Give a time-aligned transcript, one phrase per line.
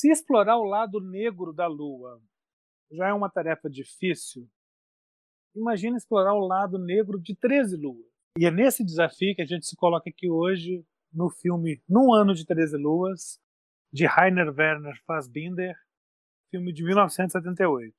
[0.00, 2.18] Se explorar o lado negro da Lua
[2.90, 4.48] já é uma tarefa difícil,
[5.54, 8.06] imagina explorar o lado negro de 13 luas.
[8.38, 10.82] E é nesse desafio que a gente se coloca aqui hoje
[11.12, 13.38] no filme Num Ano de 13 Luas,
[13.92, 15.76] de Rainer Werner Fassbinder,
[16.50, 17.94] filme de 1978.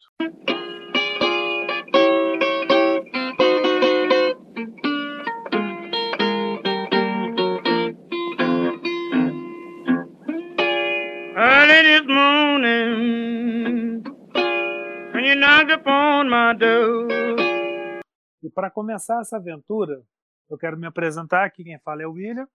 [18.44, 20.02] E para começar essa aventura,
[20.50, 21.64] eu quero me apresentar aqui.
[21.64, 22.48] Quem fala é o William.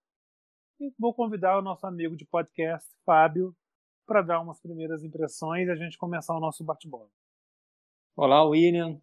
[0.80, 3.54] E vou convidar o nosso amigo de podcast, Fábio,
[4.04, 7.08] para dar umas primeiras impressões e a gente começar o nosso bate-bola.
[8.16, 9.00] Olá, William.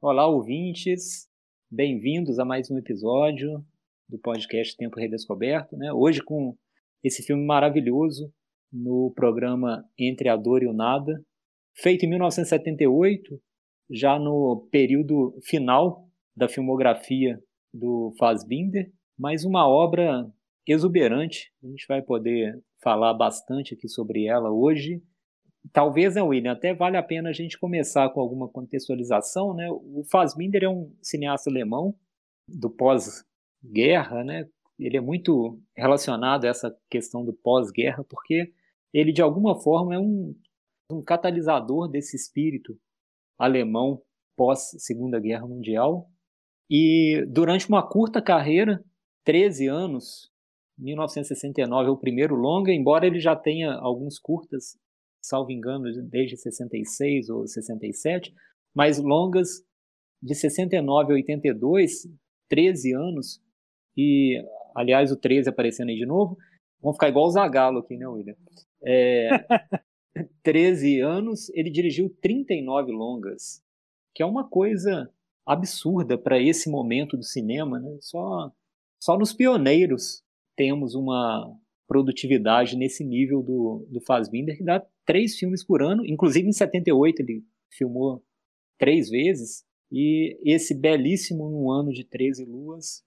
[0.00, 1.28] Olá, ouvintes.
[1.70, 3.62] Bem-vindos a mais um episódio
[4.08, 5.76] do podcast Tempo Redescoberto.
[5.76, 5.92] Né?
[5.92, 6.56] Hoje com
[7.02, 8.32] esse filme maravilhoso
[8.72, 11.22] no programa Entre a Dor e o Nada,
[11.74, 13.40] feito em 1978,
[13.90, 17.38] já no período final da filmografia
[17.72, 20.26] do Fassbinder, mas uma obra
[20.66, 21.52] exuberante.
[21.62, 25.02] A gente vai poder falar bastante aqui sobre ela hoje.
[25.72, 29.54] Talvez, né, William, até vale a pena a gente começar com alguma contextualização.
[29.54, 29.68] Né?
[29.70, 31.94] O Fassbinder é um cineasta alemão
[32.48, 34.46] do pós-guerra, né?
[34.78, 38.52] ele é muito relacionado a essa questão do pós-guerra, porque
[38.92, 40.34] ele, de alguma forma, é um,
[40.90, 42.78] um catalisador desse espírito
[43.38, 44.02] alemão
[44.36, 46.08] pós-Segunda Guerra Mundial,
[46.70, 48.82] e durante uma curta carreira,
[49.24, 50.30] 13 anos,
[50.78, 54.76] 1969 é o primeiro longa, embora ele já tenha alguns curtas,
[55.22, 58.34] salvo engano, desde 66 ou 67,
[58.74, 59.62] mas longas
[60.22, 62.08] de 69 a 82,
[62.48, 63.40] 13 anos,
[63.96, 64.42] e
[64.74, 66.36] aliás o 13 aparecendo aí de novo,
[66.80, 68.36] vão ficar igual o Zagalo aqui, né, William?
[68.82, 69.28] É,
[70.42, 73.62] 13 anos, ele dirigiu 39 longas,
[74.14, 75.10] que é uma coisa
[75.46, 77.78] absurda para esse momento do cinema.
[77.80, 77.98] Né?
[78.00, 78.52] Só,
[79.00, 80.22] só nos pioneiros
[80.56, 81.52] temos uma
[81.86, 87.20] produtividade nesse nível do, do Fassbinder, que dá três filmes por ano, inclusive em 78
[87.20, 88.24] ele filmou
[88.78, 93.04] três vezes, e esse belíssimo Um Ano de 13 Luas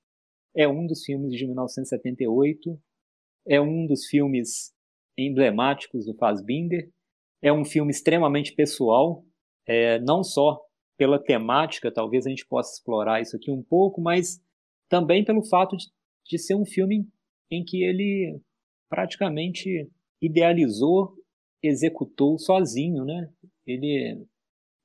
[0.56, 2.80] é um dos filmes de 1978,
[3.48, 4.74] é um dos filmes
[5.18, 6.90] emblemáticos do Fassbinder,
[7.42, 9.24] é um filme extremamente pessoal,
[9.66, 10.62] é, não só
[10.98, 14.42] pela temática, talvez a gente possa explorar isso aqui um pouco, mas
[14.90, 15.86] também pelo fato de,
[16.25, 17.08] de ser um filme
[17.52, 18.42] em que ele
[18.90, 19.90] praticamente
[20.22, 21.14] idealizou,
[21.62, 23.30] executou sozinho, né?
[23.66, 24.25] Ele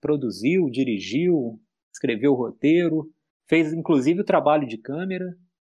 [0.00, 1.60] produziu, dirigiu,
[1.92, 3.10] escreveu o roteiro,
[3.48, 5.24] fez inclusive o trabalho de câmera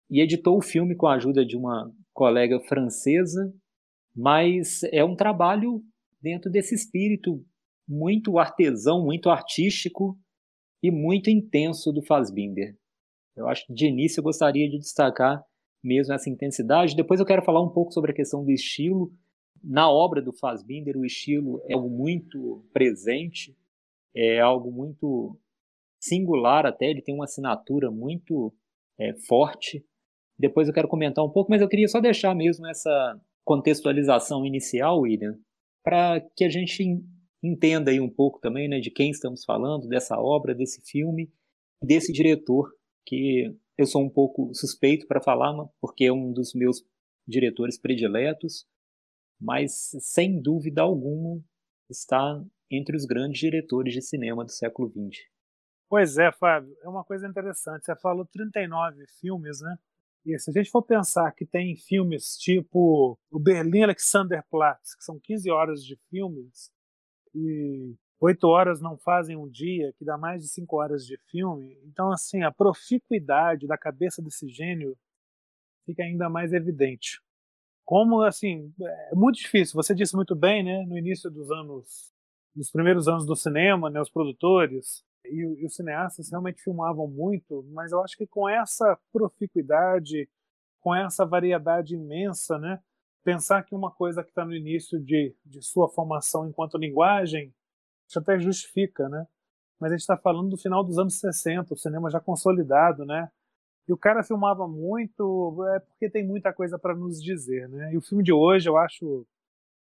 [0.10, 3.54] e editou o filme com a ajuda de uma colega francesa,
[4.16, 5.82] mas é um trabalho
[6.22, 7.44] dentro desse espírito
[7.88, 10.18] muito artesão, muito artístico,
[10.86, 12.78] e muito intenso do Fassbinder.
[13.36, 15.44] Eu acho que de início eu gostaria de destacar
[15.84, 16.96] mesmo essa intensidade.
[16.96, 19.12] Depois eu quero falar um pouco sobre a questão do estilo.
[19.64, 23.58] Na obra do Fassbinder, o estilo é algo muito presente,
[24.16, 25.36] é algo muito
[26.00, 28.54] singular até, ele tem uma assinatura muito
[29.00, 29.84] é, forte.
[30.38, 35.00] Depois eu quero comentar um pouco, mas eu queria só deixar mesmo essa contextualização inicial,
[35.00, 35.36] William,
[35.86, 36.84] para que a gente
[37.44, 41.32] entenda aí um pouco também né, de quem estamos falando, dessa obra, desse filme,
[41.80, 42.74] desse diretor,
[43.06, 46.84] que eu sou um pouco suspeito para falar, porque é um dos meus
[47.28, 48.66] diretores prediletos,
[49.40, 51.40] mas sem dúvida alguma
[51.88, 55.20] está entre os grandes diretores de cinema do século XX.
[55.88, 57.86] Pois é, Fábio, é uma coisa interessante.
[57.86, 59.78] Você falou 39 filmes, né?
[60.26, 65.20] E se a gente for pensar que tem filmes tipo o Berlim Alexanderplatz, que são
[65.20, 66.72] 15 horas de filmes,
[67.34, 71.78] e oito horas não fazem um dia, que dá mais de cinco horas de filme.
[71.86, 74.98] Então, assim, a proficuidade da cabeça desse gênio
[75.86, 77.22] fica ainda mais evidente.
[77.84, 79.76] Como, assim, é muito difícil.
[79.76, 82.12] Você disse muito bem, né, no início dos anos,
[82.56, 87.64] nos primeiros anos do cinema, né, os produtores e, e os cineastas realmente filmavam muito,
[87.72, 90.30] mas eu acho que com essa proficuidade,
[90.82, 92.80] com essa variedade imensa, né,
[93.24, 97.54] pensar que uma coisa que está no início de, de sua formação enquanto linguagem,
[98.08, 99.26] isso até justifica, né?
[99.80, 103.30] Mas a gente está falando do final dos anos 60, o cinema já consolidado, né?
[103.88, 107.94] E o cara filmava muito, é porque tem muita coisa para nos dizer, né?
[107.94, 109.26] E o filme de hoje, eu acho,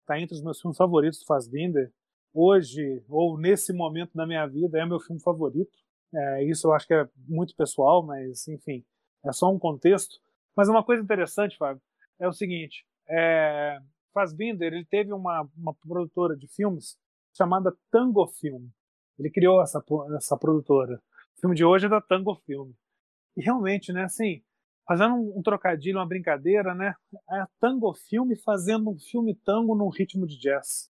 [0.02, 1.92] está entre os meus filmes favoritos do Fassbinder.
[2.34, 5.72] Hoje, ou nesse momento da minha vida, é meu filme favorito.
[6.14, 8.84] É, isso eu acho que é muito pessoal, mas, enfim,
[9.26, 10.16] é só um contexto.
[10.56, 11.82] Mas uma coisa interessante, Fábio,
[12.20, 13.80] é o seguinte: é,
[14.14, 16.98] Fassbinder ele teve uma, uma produtora de filmes
[17.36, 18.68] chamada Tango Film.
[19.18, 19.84] Ele criou essa,
[20.16, 21.02] essa produtora.
[21.38, 22.72] O filme de hoje é da Tango Film.
[23.38, 24.44] E realmente, né, assim,
[24.86, 26.94] fazendo um, um trocadilho, uma brincadeira, né,
[27.30, 30.91] é a Tango Film fazendo um filme tango num ritmo de jazz.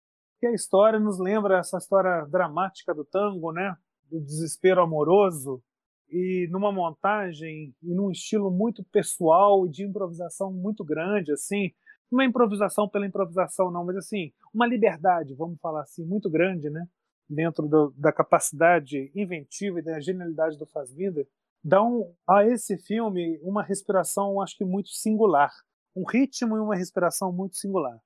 [0.46, 3.76] E a história nos lembra essa história dramática do tango, né,
[4.12, 5.60] do desespero amoroso,
[6.08, 11.72] e numa montagem e num estilo muito pessoal e de improvisação muito grande, assim,
[12.12, 16.86] uma improvisação pela improvisação não, mas assim, uma liberdade, vamos falar assim, muito grande, né,
[17.28, 21.28] dentro do, da capacidade inventiva e da genialidade do Fassbinder,
[21.64, 25.52] dão a esse filme uma respiração, acho que muito singular,
[25.96, 28.00] um ritmo e uma respiração muito singular.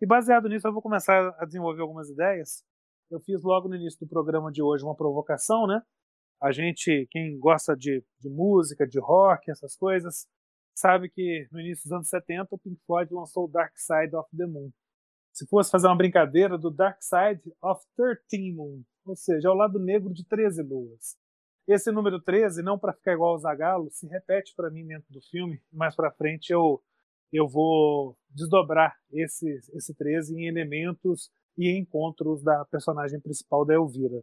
[0.00, 2.64] E baseado nisso, eu vou começar a desenvolver algumas ideias.
[3.10, 5.80] Eu fiz logo no início do programa de hoje uma provocação, né?
[6.42, 10.26] A gente, quem gosta de, de música, de rock, essas coisas,
[10.74, 14.28] sabe que no início dos anos 70 o Pink Floyd lançou o Dark Side of
[14.36, 14.70] the Moon.
[15.32, 19.78] Se fosse fazer uma brincadeira do Dark Side of 13 Moon, ou seja, ao lado
[19.78, 21.16] negro de 13 luas.
[21.66, 25.20] Esse número 13, não para ficar igual ao Zagalo, se repete para mim dentro do
[25.22, 25.62] filme.
[25.72, 26.82] Mais para frente eu
[27.32, 34.22] eu vou desdobrar esse esse 13 em elementos e encontros da personagem principal da Elvira.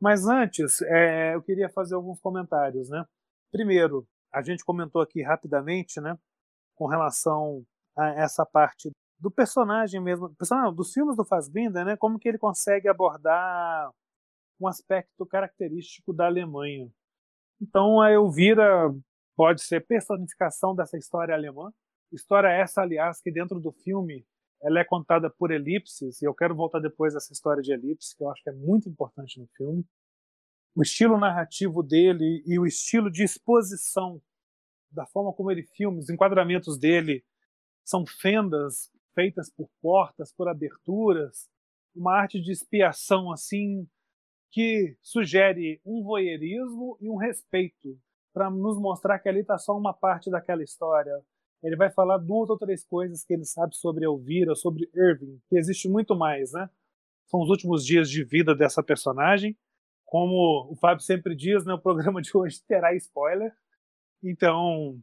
[0.00, 3.04] Mas antes, é, eu queria fazer alguns comentários, né?
[3.50, 6.18] Primeiro, a gente comentou aqui rapidamente, né,
[6.74, 7.64] com relação
[7.96, 12.38] a essa parte do personagem mesmo, personagem, dos filmes do Fassbinder, né, como que ele
[12.38, 13.90] consegue abordar
[14.60, 16.90] um aspecto característico da Alemanha.
[17.60, 18.94] Então a Elvira
[19.34, 21.72] pode ser personificação dessa história alemã,
[22.12, 24.26] história essa, aliás, que dentro do filme
[24.62, 28.14] ela é contada por elipses, e eu quero voltar depois a essa história de elipses,
[28.14, 29.84] que eu acho que é muito importante no filme.
[30.74, 34.20] O estilo narrativo dele e o estilo de exposição,
[34.90, 37.24] da forma como ele filma, os enquadramentos dele
[37.84, 41.48] são fendas feitas por portas, por aberturas,
[41.94, 43.88] uma arte de expiação assim
[44.50, 47.98] que sugere um voyeurismo e um respeito
[48.32, 51.12] para nos mostrar que ali está só uma parte daquela história.
[51.62, 55.56] Ele vai falar duas ou três coisas que ele sabe sobre Elvira, sobre Irving, que
[55.56, 56.68] existe muito mais, né?
[57.26, 59.56] São os últimos dias de vida dessa personagem.
[60.04, 63.52] Como o Fábio sempre diz, né, o programa de hoje terá spoiler.
[64.22, 65.00] Então,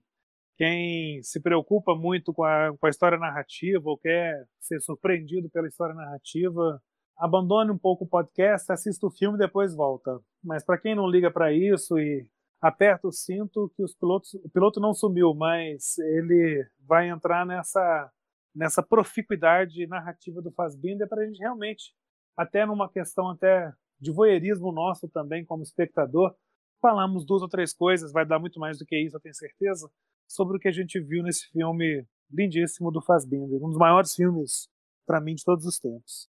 [0.57, 5.67] quem se preocupa muito com a, com a história narrativa ou quer ser surpreendido pela
[5.67, 6.81] história narrativa,
[7.17, 10.19] abandone um pouco o podcast, assista o filme e depois volta.
[10.44, 12.25] Mas para quem não liga para isso e
[12.63, 18.10] aperta o cinto que os pilotos, o piloto não sumiu, mas ele vai entrar nessa
[18.56, 21.92] nessa proficuidade narrativa do Fassbinder para a gente realmente,
[22.38, 26.36] até numa questão até de voyeurismo nosso também como espectador,
[26.80, 29.89] falamos duas ou três coisas, vai dar muito mais do que isso, eu tenho certeza,
[30.27, 34.69] sobre o que a gente viu nesse filme lindíssimo do Fassbinder, um dos maiores filmes
[35.06, 36.30] para mim de todos os tempos.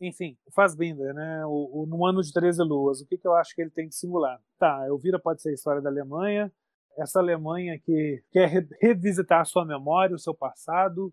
[0.00, 1.46] Enfim, o Fassbinder, né?
[1.46, 3.88] O, o, no ano de 13 luas, o que, que eu acho que ele tem
[3.88, 4.40] de singular?
[4.58, 6.52] Tá, Elvira pode ser a história da Alemanha,
[6.98, 11.12] essa Alemanha que quer re revisitar a sua memória, o seu passado,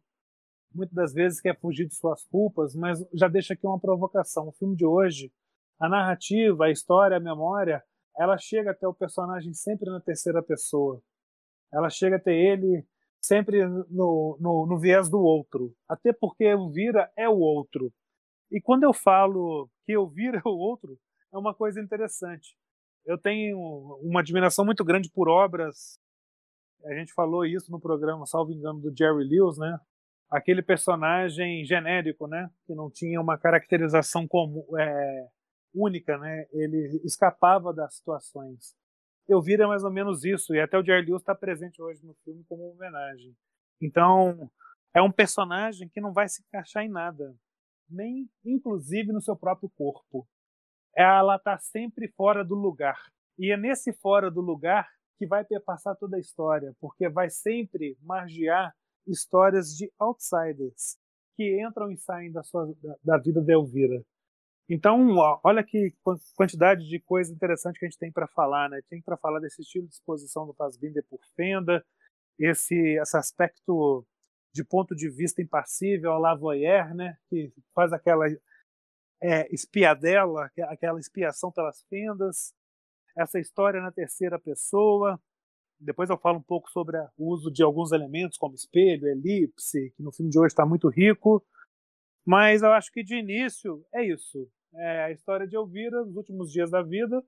[0.74, 4.48] muitas das vezes quer fugir de suas culpas, mas já deixa aqui uma provocação.
[4.48, 5.31] O filme de hoje,
[5.80, 7.84] a narrativa, a história, a memória,
[8.18, 11.01] ela chega até o personagem sempre na terceira pessoa.
[11.74, 12.86] Ela chega até ele
[13.19, 15.74] sempre no, no, no viés do outro.
[15.88, 17.94] Até porque Elvira é o outro.
[18.51, 21.00] E quando eu falo que eu viro o outro,
[21.34, 22.55] é uma coisa interessante.
[23.05, 23.58] Eu tenho
[24.03, 25.98] uma admiração muito grande por obras.
[26.86, 29.79] A gente falou isso no programa, salvo engano, do Jerry Lewis, né?
[30.29, 32.50] Aquele personagem genérico, né?
[32.67, 35.27] Que não tinha uma caracterização comum, é,
[35.74, 36.46] única, né?
[36.51, 38.75] Ele escapava das situações.
[39.27, 42.13] Eu vira mais ou menos isso, e até o Jerry Lewis está presente hoje no
[42.24, 43.36] filme como homenagem.
[43.81, 44.50] Então,
[44.93, 47.34] é um personagem que não vai se encaixar em nada
[47.91, 50.27] nem inclusive no seu próprio corpo.
[50.95, 52.98] Ela está sempre fora do lugar.
[53.38, 57.98] E é nesse fora do lugar que vai perpassar toda a história, porque vai sempre
[58.01, 58.74] margear
[59.07, 60.98] histórias de outsiders
[61.36, 64.03] que entram e saem da, sua, da, da vida da Elvira.
[64.69, 65.93] Então, olha que
[66.36, 68.81] quantidade de coisa interessante que a gente tem para falar, né?
[68.89, 71.86] Tem para falar desse estilo de exposição do Fassbinder por Fenda,
[72.39, 74.05] esse, esse aspecto
[74.53, 78.25] de ponto de vista impassível, a Lavoyer, né, que faz aquela
[79.22, 82.53] é, espiadela, aquela expiação pelas fendas,
[83.17, 85.20] essa história na terceira pessoa.
[85.79, 90.03] Depois eu falo um pouco sobre o uso de alguns elementos, como espelho, elipse, que
[90.03, 91.43] no filme de hoje está muito rico.
[92.25, 94.48] Mas eu acho que de início é isso.
[94.74, 97.24] É a história de Elvira, nos últimos dias da vida.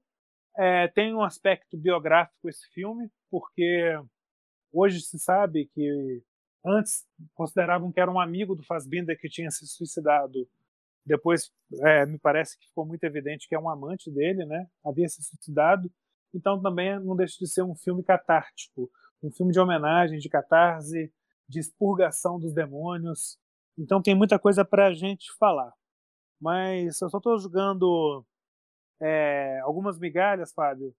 [0.55, 3.99] É, tem um aspecto biográfico esse filme, porque
[4.71, 6.21] hoje se sabe que
[6.65, 10.47] antes consideravam que era um amigo do Fassbinder que tinha se suicidado.
[11.05, 11.51] Depois,
[11.81, 14.67] é, me parece que ficou muito evidente que é um amante dele, né?
[14.85, 15.91] Havia se suicidado.
[16.33, 18.89] Então, também não deixa de ser um filme catártico,
[19.21, 21.11] um filme de homenagem, de catarse,
[21.47, 23.37] de expurgação dos demônios.
[23.77, 25.73] Então, tem muita coisa para a gente falar.
[26.39, 28.25] Mas eu só estou jogando
[29.01, 30.95] é, algumas migalhas, Fábio,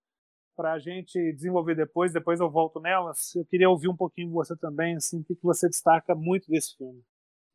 [0.55, 2.13] para a gente desenvolver depois.
[2.13, 3.35] Depois eu volto nelas.
[3.35, 7.03] Eu queria ouvir um pouquinho você também, assim, o que você destaca muito desse filme.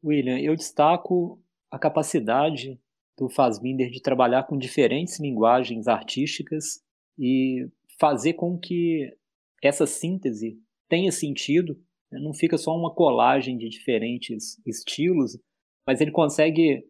[0.04, 1.42] William, eu destaco
[1.72, 2.80] a capacidade
[3.18, 6.82] do Fassbinder de trabalhar com diferentes linguagens artísticas
[7.18, 9.14] e fazer com que
[9.62, 11.78] essa síntese tenha sentido,
[12.10, 12.20] né?
[12.20, 15.38] não fica só uma colagem de diferentes estilos,
[15.86, 16.86] mas ele consegue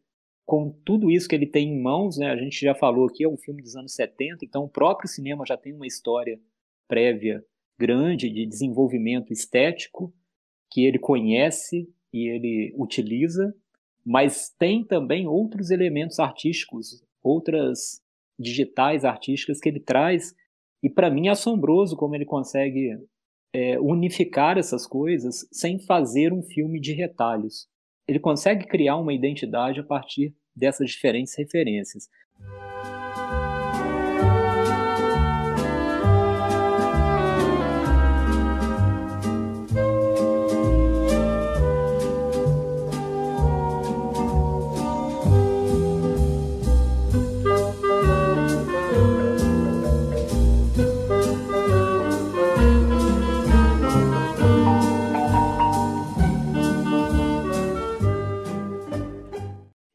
[0.49, 3.29] com tudo isso que ele tem em mãos, né, a gente já falou aqui, é
[3.29, 6.41] um filme dos anos 70, então o próprio cinema já tem uma história
[6.87, 7.45] prévia
[7.77, 10.11] grande de desenvolvimento estético
[10.71, 13.55] que ele conhece e ele utiliza,
[14.03, 18.01] mas tem também outros elementos artísticos, outras
[18.39, 20.33] digitais artísticas que ele traz,
[20.81, 22.97] e para mim é assombroso como ele consegue
[23.53, 27.67] é, unificar essas coisas sem fazer um filme de retalhos.
[28.07, 32.09] Ele consegue criar uma identidade a partir dessas diferentes referências.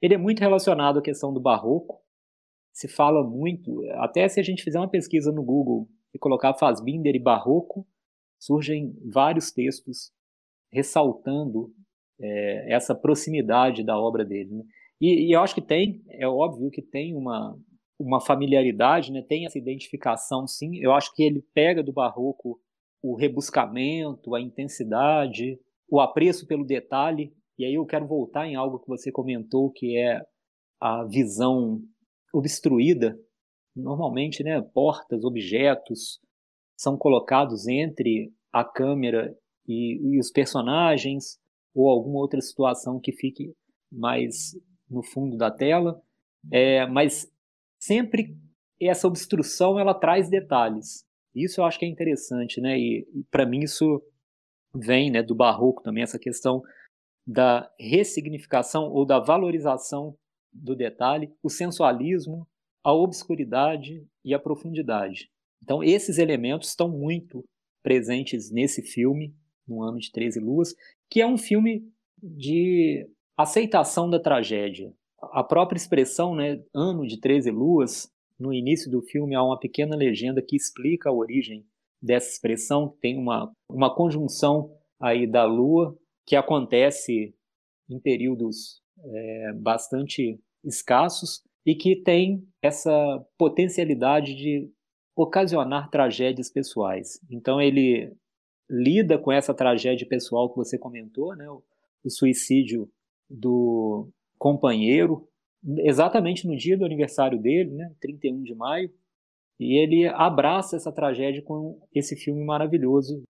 [0.04, 1.98] Ele é muito relacionado à questão do barroco.
[2.74, 7.14] Se fala muito, até se a gente fizer uma pesquisa no Google e colocar Fassbinder
[7.14, 7.86] e barroco,
[8.38, 10.12] surgem vários textos
[10.70, 11.72] ressaltando
[12.20, 14.50] é, essa proximidade da obra dele.
[14.50, 14.64] Né?
[15.00, 17.58] E, e, eu acho que tem, é óbvio que tem uma,
[17.98, 19.24] uma familiaridade, né?
[19.26, 20.76] tem essa identificação, sim.
[20.82, 22.60] Eu acho que ele pega do barroco
[23.02, 25.58] o rebuscamento, a intensidade,
[25.88, 29.96] o apreço pelo detalhe, e aí eu quero voltar em algo que você comentou, que
[29.96, 30.20] é
[30.80, 31.80] a visão
[32.32, 33.18] obstruída.
[33.74, 36.20] Normalmente, né, portas, objetos
[36.76, 41.38] são colocados entre a câmera e, e os personagens,
[41.74, 43.52] ou alguma outra situação que fique
[43.90, 44.56] mais
[44.88, 46.00] no fundo da tela.
[46.52, 47.30] É, mas
[47.80, 48.36] sempre
[48.80, 51.04] essa obstrução ela traz detalhes.
[51.34, 52.78] Isso eu acho que é interessante, né?
[52.78, 54.02] E, e para mim isso
[54.74, 56.62] vem, né, do barroco também essa questão
[57.26, 60.16] da ressignificação ou da valorização
[60.52, 62.46] do detalhe, o sensualismo,
[62.82, 65.30] a obscuridade e a profundidade.
[65.62, 67.44] Então, esses elementos estão muito
[67.82, 69.34] presentes nesse filme,
[69.66, 70.74] No Ano de 13 Luas,
[71.10, 71.90] que é um filme
[72.22, 74.92] de aceitação da tragédia.
[75.18, 79.96] A própria expressão, né, Ano de 13 Luas, no início do filme há uma pequena
[79.96, 81.64] legenda que explica a origem
[82.02, 87.34] dessa expressão, tem uma, uma conjunção aí da lua que acontece
[87.88, 94.70] em períodos é, bastante escassos e que tem essa potencialidade de
[95.16, 97.20] ocasionar tragédias pessoais.
[97.30, 98.12] Então ele
[98.68, 101.62] lida com essa tragédia pessoal que você comentou, né, o,
[102.02, 102.90] o suicídio
[103.28, 105.28] do companheiro,
[105.78, 108.90] exatamente no dia do aniversário dele, né, 31 de maio,
[109.58, 113.22] e ele abraça essa tragédia com esse filme maravilhoso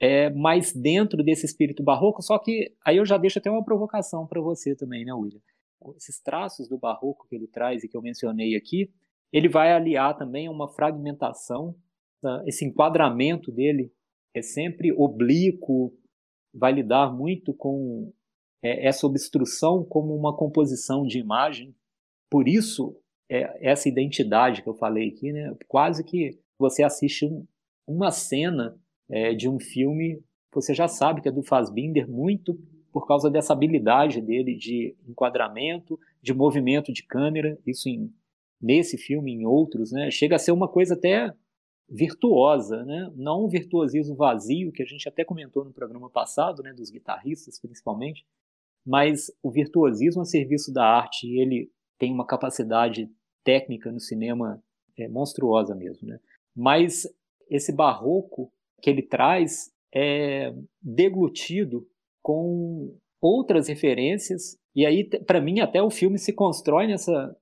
[0.00, 4.26] é, mais dentro desse espírito barroco, só que aí eu já deixo até uma provocação
[4.26, 5.40] para você também, né, William?
[5.96, 8.92] Esses traços do barroco que ele traz e que eu mencionei aqui,
[9.32, 11.74] ele vai aliar também uma fragmentação,
[12.46, 13.92] esse enquadramento dele
[14.34, 15.92] é sempre oblíquo,
[16.52, 18.12] vai lidar muito com
[18.62, 21.74] é, essa obstrução como uma composição de imagem.
[22.30, 23.00] Por isso,
[23.30, 27.46] é, essa identidade que eu falei aqui, né, quase que você assiste um,
[27.86, 28.78] uma cena
[29.10, 30.22] é, de um filme,
[30.52, 32.58] você já sabe que é do Fassbinder, muito
[32.92, 38.12] por causa dessa habilidade dele de enquadramento, de movimento de câmera, isso em,
[38.60, 41.32] nesse filme, em outros, né, chega a ser uma coisa até
[41.88, 43.10] virtuosa, né?
[43.16, 47.58] não um virtuosismo vazio, que a gente até comentou no programa passado, né, dos guitarristas
[47.58, 48.26] principalmente,
[48.84, 53.10] mas o virtuosismo a serviço da arte, ele tem uma capacidade
[53.42, 54.62] técnica no cinema
[54.98, 56.08] é, monstruosa mesmo.
[56.08, 56.18] Né?
[56.54, 57.06] Mas
[57.50, 61.86] esse barroco que ele traz é deglutido
[62.22, 67.34] com outras referências e aí para mim até o filme se constrói nessa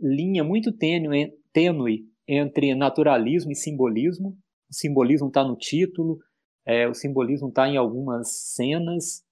[0.00, 4.36] linha muito tênue, tênue entre naturalismo e simbolismo.
[4.70, 6.18] O simbolismo está no título,
[6.64, 9.24] é, o simbolismo está em algumas cenas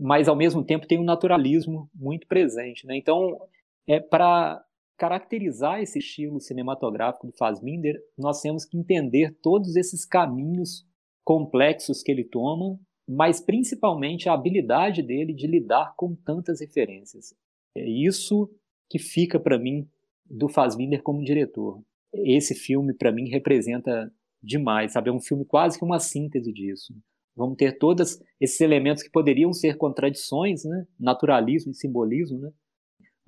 [0.00, 2.86] mas ao mesmo tempo tem um naturalismo muito presente.
[2.86, 2.96] Né?
[2.96, 3.38] Então,
[3.86, 4.62] é para
[5.00, 10.86] caracterizar esse estilo cinematográfico do Fassbinder, nós temos que entender todos esses caminhos
[11.24, 12.78] complexos que ele toma,
[13.08, 17.32] mas principalmente a habilidade dele de lidar com tantas referências.
[17.74, 18.50] É isso
[18.90, 19.88] que fica para mim
[20.26, 21.82] do Fassbinder como diretor.
[22.12, 25.08] Esse filme para mim representa demais, sabe?
[25.08, 26.94] É um filme quase que uma síntese disso.
[27.34, 30.86] Vamos ter todos esses elementos que poderiam ser contradições, né?
[30.98, 32.52] Naturalismo e simbolismo, né?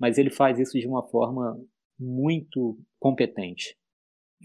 [0.03, 1.57] Mas ele faz isso de uma forma
[1.97, 3.73] muito competente.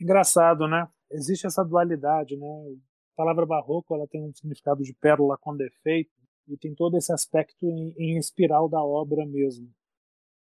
[0.01, 0.89] Engraçado, né?
[1.11, 2.47] Existe essa dualidade, né?
[2.47, 6.13] A palavra barroco ela tem um significado de pérola com defeito
[6.47, 9.69] e tem todo esse aspecto em, em espiral da obra mesmo.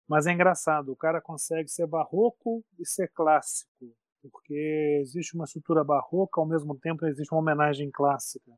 [0.05, 5.81] Mas é engraçado, o cara consegue ser barroco e ser clássico, porque existe uma estrutura
[5.81, 8.51] barroca, ao mesmo tempo existe uma homenagem clássica.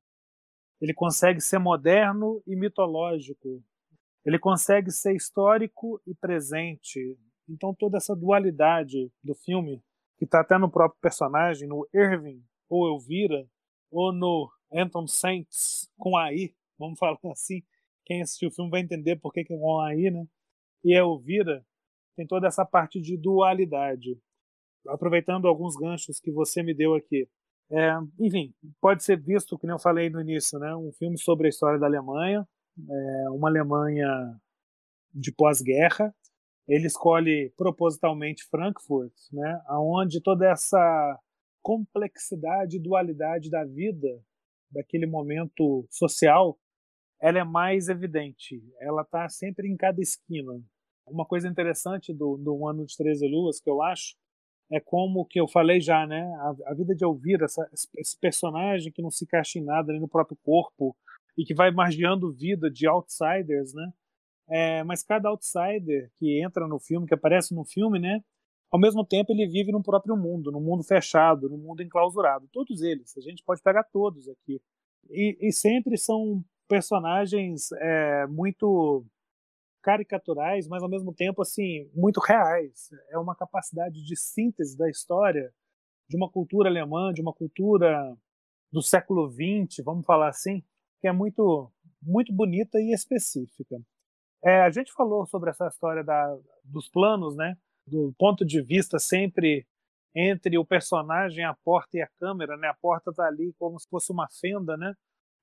[0.82, 3.64] Ele consegue ser moderno e mitológico.
[4.28, 7.18] Ele consegue ser histórico e presente.
[7.48, 9.82] Então toda essa dualidade do filme,
[10.18, 13.48] que está até no próprio personagem, no Irving ou Elvira,
[13.90, 17.64] ou no Anton Saints com AI, vamos falar assim.
[18.06, 20.28] Quem assistiu o filme vai entender por que, que é com AI, né?
[20.84, 21.66] E Elvira
[22.18, 24.20] tem toda essa parte de dualidade.
[24.90, 27.30] Aproveitando alguns ganchos que você me deu aqui.
[27.72, 31.50] É, enfim, pode ser visto, como eu falei no início, né, um filme sobre a
[31.50, 32.48] história da Alemanha,
[32.90, 34.08] é, uma Alemanha
[35.14, 36.14] de pós-guerra.
[36.68, 41.20] Ele escolhe propositalmente Frankfurt, né, onde toda essa
[41.62, 44.08] complexidade e dualidade da vida,
[44.70, 46.58] daquele momento social,
[47.22, 48.62] ela é mais evidente.
[48.80, 50.62] Ela está sempre em cada esquina.
[51.06, 54.16] Uma coisa interessante do, do Ano de 13 Luas, que eu acho,
[54.72, 56.22] é como que eu falei já, né?
[56.42, 57.68] A, a vida de Elvira, essa,
[57.98, 60.96] esse personagem que não se encaixa em nada ali no próprio corpo
[61.38, 63.92] e que vai margeando vida de outsiders, né?
[64.50, 68.22] É, mas cada outsider que entra no filme, que aparece no filme, né?
[68.72, 72.50] Ao mesmo tempo ele vive no próprio mundo, no mundo fechado, no mundo enclausurado.
[72.52, 74.60] Todos eles, a gente pode pegar todos aqui.
[75.10, 79.06] E, e sempre são personagens é, muito
[79.82, 82.90] caricaturais, mas ao mesmo tempo assim muito reais.
[83.10, 85.54] É uma capacidade de síntese da história
[86.10, 88.16] de uma cultura alemã, de uma cultura
[88.72, 90.62] do século XX, vamos falar assim,
[91.08, 93.78] é muito muito bonita e específica.
[94.44, 97.58] É, a gente falou sobre essa história da, dos planos, né?
[97.88, 99.66] Do ponto de vista sempre
[100.16, 102.68] entre o personagem, a porta e a câmera, né?
[102.68, 104.94] A porta está ali como se fosse uma fenda, né?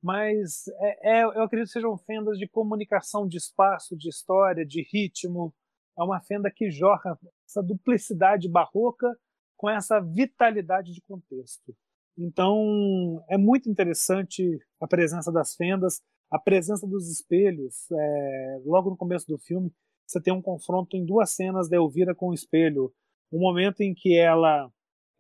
[0.04, 4.86] mas é, é, eu acredito que sejam fendas de comunicação de espaço, de história, de
[4.92, 5.54] ritmo.
[5.98, 9.10] É uma fenda que jorra essa duplicidade barroca
[9.56, 11.74] com essa vitalidade de contexto.
[12.16, 16.00] Então, é muito interessante a presença das fendas,
[16.30, 17.90] a presença dos espelhos.
[17.90, 19.72] É, logo no começo do filme,
[20.06, 22.92] você tem um confronto em duas cenas da Elvira com o espelho.
[23.32, 24.70] Um momento em que ela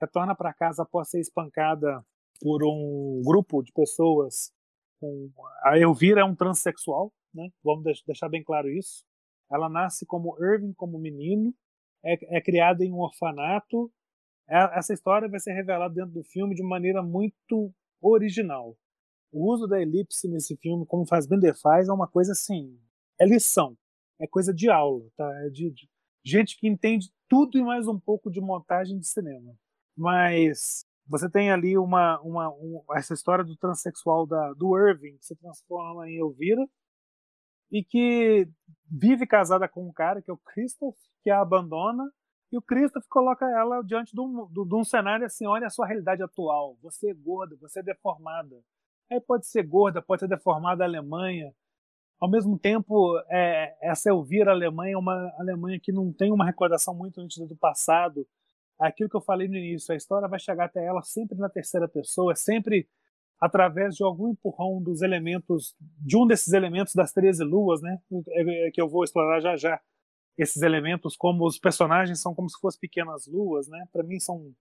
[0.00, 2.04] retorna para casa após ser espancada
[2.40, 4.52] por um grupo de pessoas
[5.00, 5.30] com
[5.62, 7.48] a Elvira é um transexual, né?
[7.62, 9.04] Vamos deixar bem claro isso.
[9.50, 11.54] Ela nasce como Irving, como menino,
[12.04, 13.90] é, é criada em um orfanato.
[14.48, 18.76] É, essa história vai ser revelada dentro do filme de maneira muito original.
[19.32, 22.78] O uso da elipse nesse filme, como faz Bender faz, é uma coisa assim,
[23.20, 23.76] é lição,
[24.20, 25.28] é coisa de aula, tá?
[25.44, 25.88] É de, de
[26.24, 29.54] gente que entende tudo e mais um pouco de montagem de cinema.
[29.96, 32.54] Mas você tem ali uma, uma,
[32.96, 36.66] essa história do transexual da, do Irving, que se transforma em Elvira,
[37.70, 38.48] e que
[38.90, 42.04] vive casada com um cara, que é o Christoph, que a abandona,
[42.54, 45.86] e o Christoph coloca ela diante de um, de um cenário assim, olha a sua
[45.86, 48.62] realidade atual, você é gorda, você é deformada.
[49.10, 51.52] Aí pode ser gorda, pode ser deformada a Alemanha.
[52.20, 56.94] Ao mesmo tempo, é, essa Elvira Alemanha é uma Alemanha que não tem uma recordação
[56.94, 58.24] muito nítida do passado,
[58.78, 61.88] aquilo que eu falei no início, a história vai chegar até ela sempre na terceira
[61.88, 62.88] pessoa, é sempre
[63.40, 67.98] através de algum empurrão dos elementos, de um desses elementos das 13 luas, né?
[68.72, 69.80] Que eu vou explorar já já.
[70.36, 73.86] Esses elementos, como os personagens são como se fossem pequenas luas, né?
[73.92, 74.52] Para mim são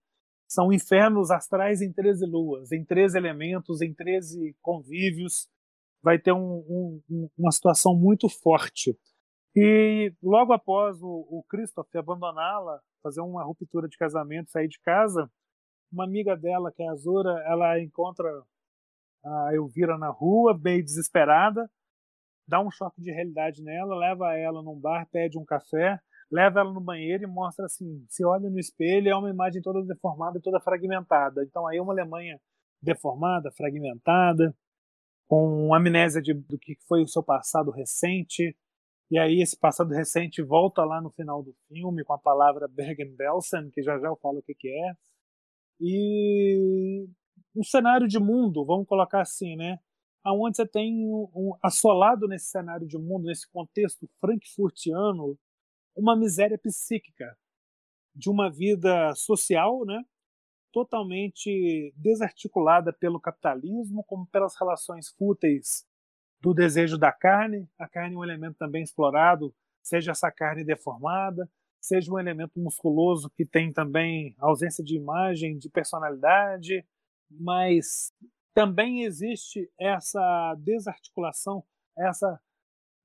[0.46, 5.48] são infernos astrais em 13 luas, em 13 elementos, em 13 convívios.
[6.02, 8.96] Vai ter um, um, uma situação muito forte.
[9.56, 15.30] E logo após o, o Christoph abandoná-la, fazer uma ruptura de casamento, sair de casa,
[15.92, 18.28] uma amiga dela, que é a Azura, ela encontra
[19.24, 21.70] a Elvira na rua, bem desesperada,
[22.46, 25.98] dá um choque de realidade nela, leva ela num bar, pede um café,
[26.30, 29.82] leva ela no banheiro e mostra assim, se olha no espelho, é uma imagem toda
[29.84, 31.42] deformada e toda fragmentada.
[31.44, 32.40] Então aí é uma Alemanha
[32.82, 34.54] deformada, fragmentada,
[35.26, 38.56] com amnésia de, do que foi o seu passado recente.
[39.10, 43.70] E aí esse passado recente volta lá no final do filme com a palavra Bergen-Belsen,
[43.70, 44.92] que já já eu falo o que, que é.
[45.80, 47.06] E
[47.56, 49.78] um cenário de mundo, vamos colocar assim, né?
[50.24, 55.38] Aonde você tem um, um, assolado nesse cenário de mundo, nesse contexto frankfurtiano,
[55.94, 57.36] uma miséria psíquica
[58.14, 60.02] de uma vida social, né?
[60.74, 65.86] totalmente desarticulada pelo capitalismo, como pelas relações fúteis
[66.40, 67.68] do desejo da carne.
[67.78, 71.48] A carne é um elemento também explorado, seja essa carne deformada,
[71.80, 76.84] seja um elemento musculoso que tem também ausência de imagem, de personalidade,
[77.30, 78.12] mas
[78.54, 81.64] também existe essa desarticulação,
[81.98, 82.40] essa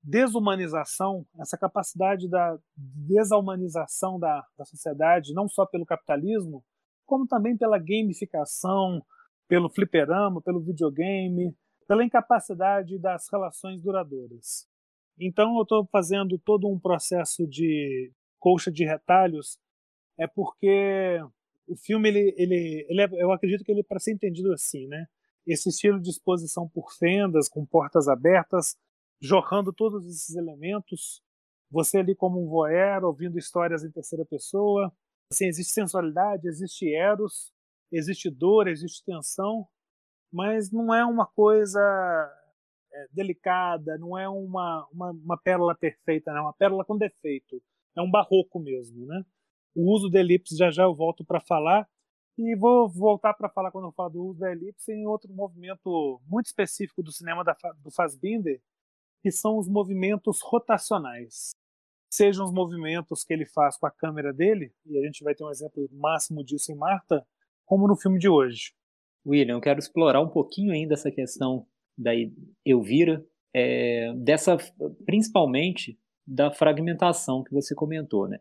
[0.02, 6.64] desumanização, essa capacidade da desalmanização da, da sociedade, não só pelo capitalismo,
[7.04, 9.04] como também pela gamificação,
[9.48, 11.54] pelo fliperama, pelo videogame,
[11.86, 14.66] pela incapacidade das relações duradouras.
[15.18, 19.58] Então eu estou fazendo todo um processo de colcha de retalhos,
[20.16, 21.18] é porque
[21.66, 24.86] o filme ele, ele, ele é, eu acredito que ele é para ser entendido assim,
[24.86, 25.06] né?
[25.46, 28.76] Esse estilo de exposição por fendas, com portas abertas,
[29.20, 31.22] jorrando todos esses elementos,
[31.70, 34.92] você ali como um voyeur, ouvindo histórias em terceira pessoa,
[35.32, 37.52] Assim, existe sensualidade, existe eros,
[37.92, 39.66] existe dor, existe tensão,
[40.32, 41.80] mas não é uma coisa
[42.92, 47.62] é, delicada, não é uma, uma, uma pérola perfeita, não é uma pérola com defeito.
[47.96, 49.24] É um barroco mesmo, né?
[49.72, 51.88] O uso da elipse já já eu volto para falar
[52.40, 56.20] e vou voltar para falar quando eu falo do uso da elipse em outro movimento
[56.26, 58.60] muito específico do cinema da, do Fassbinder,
[59.22, 61.52] que são os movimentos rotacionais
[62.10, 65.44] sejam os movimentos que ele faz com a câmera dele, e a gente vai ter
[65.44, 67.24] um exemplo máximo disso em Marta,
[67.64, 68.72] como no filme de hoje.
[69.24, 72.10] William, eu quero explorar um pouquinho ainda essa questão da
[72.66, 73.24] Elvira,
[73.54, 74.56] é, dessa,
[75.06, 78.28] principalmente da fragmentação que você comentou.
[78.28, 78.38] Né?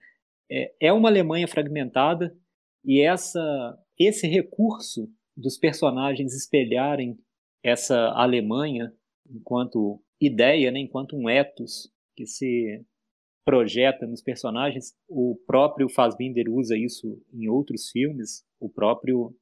[0.50, 2.36] É, é uma Alemanha fragmentada
[2.84, 7.18] e essa, esse recurso dos personagens espelharem
[7.64, 8.94] essa Alemanha
[9.30, 12.84] enquanto ideia, né, enquanto um ethos que se
[13.46, 14.94] projeta nos personagens.
[15.08, 18.44] O próprio Fassbinder usa isso em outros filmes.
[18.60, 19.36] O próprio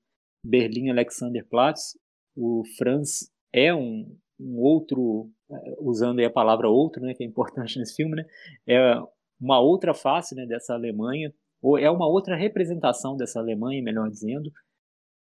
[0.44, 1.98] Berlim Alexanderplatz,
[2.36, 7.80] o Franz é um, um outro, eh, usando a palavra outro, né, que é importante
[7.80, 8.26] nesse filme, né,
[8.68, 8.96] é
[9.40, 14.52] uma outra face né, dessa Alemanha, ou é uma outra representação dessa Alemanha, melhor dizendo,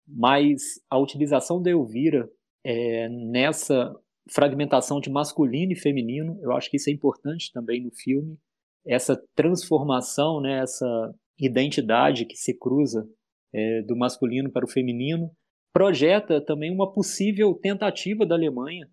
[0.07, 2.29] mas a utilização da Elvira
[2.65, 3.95] é, nessa
[4.31, 8.39] fragmentação de masculino e feminino, eu acho que isso é importante também no filme,
[8.87, 13.07] essa transformação, né, essa identidade que se cruza
[13.53, 15.31] é, do masculino para o feminino,
[15.73, 18.89] projeta também uma possível tentativa da Alemanha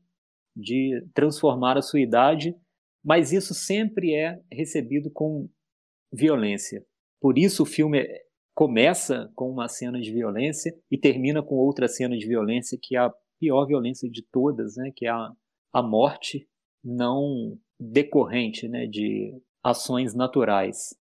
[0.56, 2.56] de transformar a sua idade,
[3.04, 5.50] mas isso sempre é recebido com
[6.12, 6.86] violência.
[7.26, 8.08] Por isso o filme
[8.54, 13.00] começa com uma cena de violência e termina com outra cena de violência que é
[13.00, 15.32] a pior violência de todas, né, que é a,
[15.74, 16.48] a morte
[16.84, 19.34] não decorrente né, de
[19.64, 20.96] ações naturais.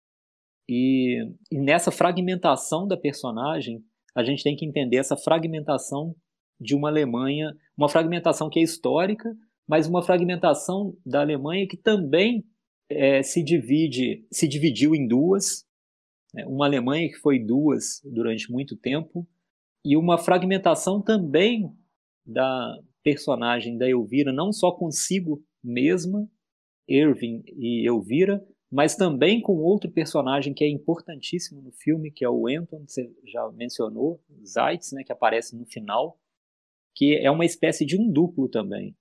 [0.68, 3.82] E, e nessa fragmentação da personagem,
[4.14, 6.14] a gente tem que entender essa fragmentação
[6.60, 9.28] de uma Alemanha, uma fragmentação que é histórica,
[9.66, 12.44] mas uma fragmentação da Alemanha que também
[12.88, 15.66] é, se divide, se dividiu em duas?
[16.46, 19.26] Uma Alemanha que foi duas durante muito tempo
[19.84, 21.70] e uma fragmentação também
[22.24, 26.28] da personagem da Elvira, não só consigo mesma,
[26.88, 32.28] Irving e Elvira, mas também com outro personagem que é importantíssimo no filme, que é
[32.28, 36.18] o Anton, você já mencionou, Zeitz, né, que aparece no final,
[36.94, 38.96] que é uma espécie de um duplo também.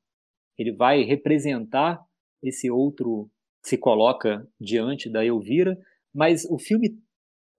[0.58, 2.04] Ele vai representar
[2.44, 3.30] esse outro
[3.64, 5.78] que se coloca diante da Elvira,
[6.14, 7.00] mas o filme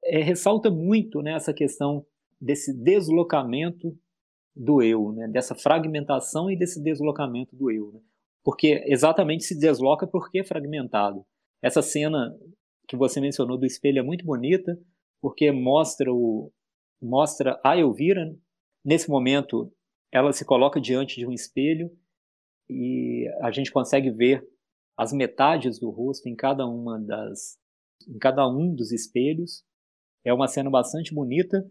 [0.05, 2.05] é, ressalta muito né, essa questão
[2.41, 3.97] desse deslocamento
[4.55, 7.93] do eu, né, dessa fragmentação e desse deslocamento do eu.
[7.93, 8.01] Né?
[8.45, 11.25] Porque exatamente se desloca porque é fragmentado.
[11.63, 12.37] Essa cena
[12.89, 14.79] que você mencionou do espelho é muito bonita,
[15.21, 16.53] porque mostra o
[17.01, 18.35] mostra a Elvira.
[18.85, 19.73] Nesse momento,
[20.11, 21.91] ela se coloca diante de um espelho
[22.69, 24.47] e a gente consegue ver
[24.97, 27.59] as metades do rosto em cada uma das
[28.09, 29.65] em cada um dos espelhos.
[30.25, 31.65] É uma cena bastante bonita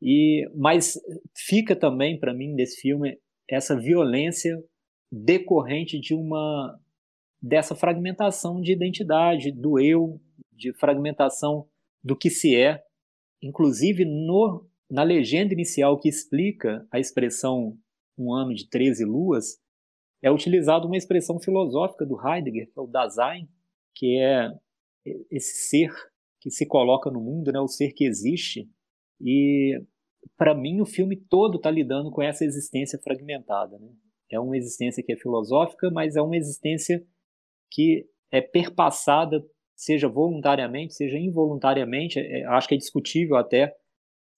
[0.00, 0.98] e mas
[1.34, 3.18] fica também para mim desse filme
[3.48, 4.62] essa violência
[5.10, 6.78] decorrente de uma
[7.40, 10.20] dessa fragmentação de identidade, do eu,
[10.52, 11.68] de fragmentação
[12.02, 12.82] do que se é.
[13.40, 17.78] Inclusive, no, na legenda inicial que explica a expressão
[18.18, 19.56] um ano de 13 luas,
[20.20, 23.48] é utilizada uma expressão filosófica do Heidegger, que é o Dasein,
[23.94, 24.50] que é
[25.30, 25.92] esse ser
[26.40, 28.68] que se coloca no mundo, né, o ser que existe.
[29.20, 29.80] E
[30.36, 33.78] para mim o filme todo está lidando com essa existência fragmentada.
[33.78, 33.88] Né?
[34.30, 37.04] É uma existência que é filosófica, mas é uma existência
[37.70, 42.18] que é perpassada, seja voluntariamente, seja involuntariamente.
[42.18, 43.74] É, acho que é discutível até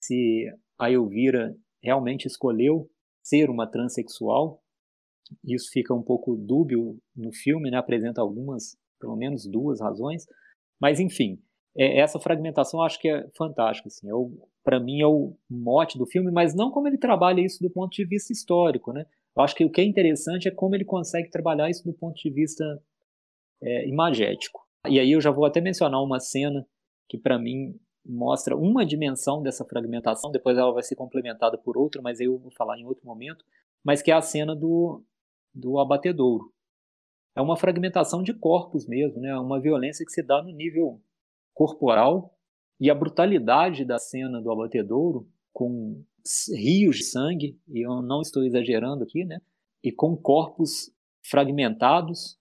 [0.00, 0.46] se
[0.78, 2.90] a Elvira realmente escolheu
[3.22, 4.62] ser uma transexual.
[5.44, 7.76] Isso fica um pouco dúbio no filme, né?
[7.76, 10.26] apresenta algumas, pelo menos duas razões.
[10.80, 11.40] Mas, enfim,
[11.76, 13.88] é, essa fragmentação acho que é fantástica.
[13.88, 14.12] Assim, é
[14.62, 17.92] Para mim, é o mote do filme, mas não como ele trabalha isso do ponto
[17.92, 18.92] de vista histórico.
[18.92, 19.06] Né?
[19.36, 22.16] Eu acho que o que é interessante é como ele consegue trabalhar isso do ponto
[22.16, 22.64] de vista
[23.62, 24.60] é, imagético.
[24.88, 26.66] E aí eu já vou até mencionar uma cena
[27.08, 32.00] que, para mim, mostra uma dimensão dessa fragmentação, depois ela vai ser complementada por outra,
[32.00, 33.44] mas aí eu vou falar em outro momento,
[33.84, 35.04] mas que é a cena do,
[35.54, 36.52] do abatedouro.
[37.36, 39.36] É uma fragmentação de corpos mesmo, né?
[39.38, 41.00] uma violência que se dá no nível
[41.60, 42.34] corporal
[42.80, 46.02] e a brutalidade da cena do abatedouro, com
[46.56, 49.40] rios de sangue, e eu não estou exagerando aqui, né?
[49.82, 50.90] e com corpos
[51.22, 52.38] fragmentados,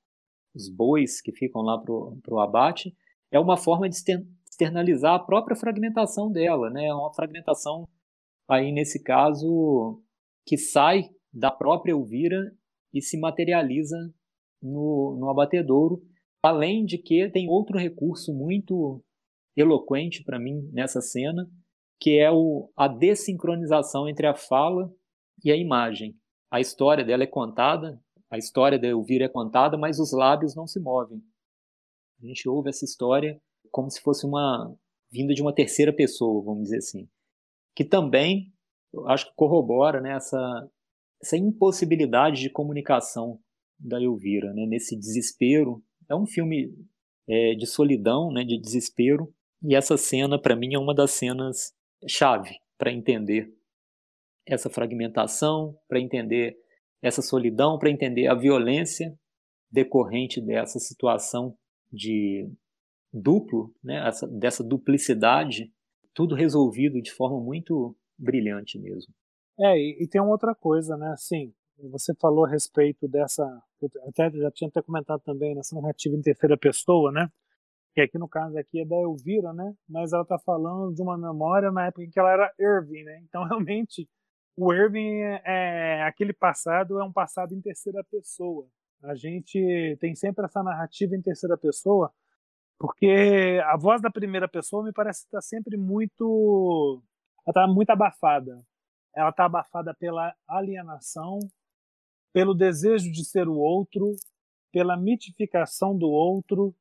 [0.55, 2.95] os bois que ficam lá para o abate,
[3.29, 3.97] é uma forma de
[4.49, 6.87] externalizar a própria fragmentação dela, né?
[6.87, 7.87] É uma fragmentação
[8.47, 10.01] aí nesse caso
[10.45, 12.55] que sai da própria Elvira
[12.93, 13.97] e se materializa
[14.61, 16.01] no, no abatedouro,
[16.41, 19.03] além de que tem outro recurso muito
[19.61, 21.49] eloquente para mim nessa cena,
[21.99, 24.93] que é o, a desincronização entre a fala
[25.43, 26.15] e a imagem.
[26.51, 30.67] A história dela é contada, a história da Elvira é contada, mas os lábios não
[30.67, 31.21] se movem.
[32.21, 33.41] A gente ouve essa história
[33.71, 34.75] como se fosse uma
[35.11, 37.07] vinda de uma terceira pessoa, vamos dizer assim,
[37.75, 38.53] que também
[39.07, 40.69] acho que corrobora né, essa,
[41.21, 43.39] essa impossibilidade de comunicação
[43.79, 45.83] da Elvira, né, nesse desespero.
[46.09, 46.75] É um filme
[47.27, 51.73] é, de solidão, né, de desespero, e essa cena, para mim, é uma das cenas
[52.07, 53.53] chave para entender
[54.47, 56.57] essa fragmentação, para entender
[57.01, 59.17] essa solidão, para entender a violência
[59.71, 61.55] decorrente dessa situação
[61.91, 62.49] de
[63.11, 65.71] duplo, né, essa, dessa duplicidade,
[66.13, 69.13] tudo resolvido de forma muito brilhante mesmo.
[69.59, 71.53] É, e, e tem uma outra coisa, né, assim,
[71.91, 73.43] você falou a respeito dessa,
[74.07, 77.29] até já tinha até comentado também nessa narrativa em terceira pessoa, né,
[77.99, 81.17] que aqui no caso aqui é da Elvira, né, mas ela está falando de uma
[81.17, 84.07] memória na época em que ela era Irving, né, então realmente
[84.55, 88.67] o Irving é, é aquele passado é um passado em terceira pessoa.
[89.01, 92.11] A gente tem sempre essa narrativa em terceira pessoa,
[92.77, 97.01] porque a voz da primeira pessoa me parece estar sempre muito.
[97.47, 98.61] Ela está muito abafada.
[99.15, 101.39] Ela está abafada pela alienação,
[102.33, 104.13] pelo desejo de ser o outro,
[104.71, 106.75] pela mitificação do outro,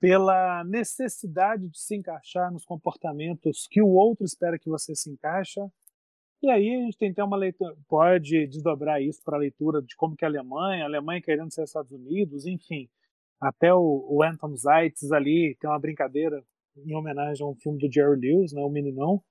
[0.00, 5.68] pela necessidade de se encaixar nos comportamentos que o outro espera que você se encaixa.
[6.40, 9.96] E aí a gente tem até uma leitura, pode desdobrar isso para a leitura de
[9.96, 12.88] como que a Alemanha, a Alemanha querendo ser Estados Unidos, enfim.
[13.40, 16.44] Até o, o Anton Zeitz ali tem uma brincadeira
[16.76, 19.22] em homenagem a um filme do Jerry Lewis, né, o Meninão.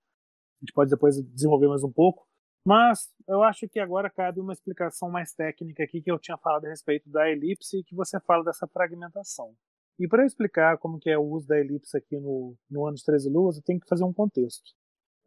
[0.58, 2.28] A gente pode depois desenvolver mais um pouco.
[2.66, 6.66] Mas eu acho que agora cabe uma explicação mais técnica aqui que eu tinha falado
[6.66, 9.56] a respeito da elipse e que você fala dessa fragmentação.
[10.00, 13.04] E para explicar como que é o uso da elipse aqui no, no ano de
[13.04, 14.72] 13 luas, eu tenho que fazer um contexto.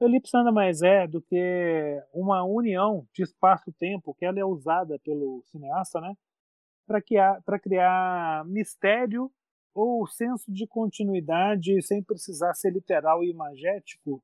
[0.00, 4.98] A elipse nada mais é do que uma união de espaço-tempo que ela é usada
[5.00, 6.14] pelo cineasta, né,
[6.86, 9.30] para criar mistério
[9.74, 14.22] ou senso de continuidade sem precisar ser literal e imagético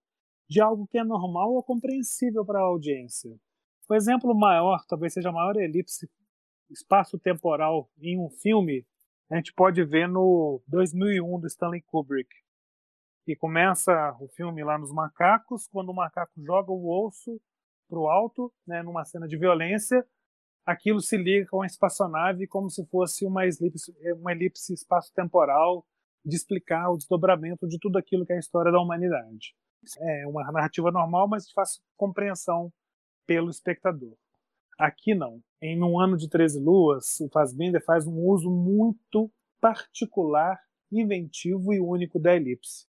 [0.49, 3.31] de algo que é normal ou compreensível para a audiência.
[3.89, 6.09] O exemplo maior, talvez seja a maior elipse
[6.71, 8.85] espaço-temporal em um filme,
[9.31, 12.29] a gente pode ver no 2001 do Stanley Kubrick,
[13.25, 17.41] que começa o filme lá nos macacos, quando o macaco joga o osso
[17.89, 20.05] para o alto, né, numa cena de violência,
[20.65, 25.85] aquilo se liga com a espaçonave como se fosse uma elipse, uma elipse espaço-temporal
[26.25, 29.55] de explicar o desdobramento de tudo aquilo que é a história da humanidade.
[30.01, 31.53] É uma narrativa normal, mas de
[31.97, 32.73] compreensão
[33.27, 34.17] pelo espectador.
[34.79, 35.43] Aqui não.
[35.61, 40.61] Em Um Ano de 13 Luas, o Fassbinder faz um uso muito particular,
[40.93, 42.87] inventivo e único da elipse.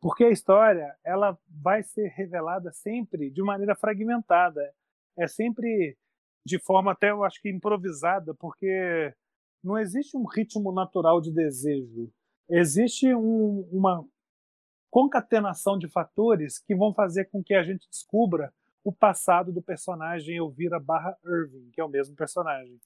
[0.00, 4.72] Porque a história ela vai ser revelada sempre de maneira fragmentada.
[5.18, 5.96] É sempre
[6.44, 9.12] de forma até eu acho que improvisada, porque
[9.64, 12.12] não existe um ritmo natural de desejo.
[12.48, 14.06] Existe um, uma
[14.90, 18.52] concatenação de fatores que vão fazer com que a gente descubra
[18.86, 22.78] o passado do personagem Elvira barra Irving, que é o mesmo personagem.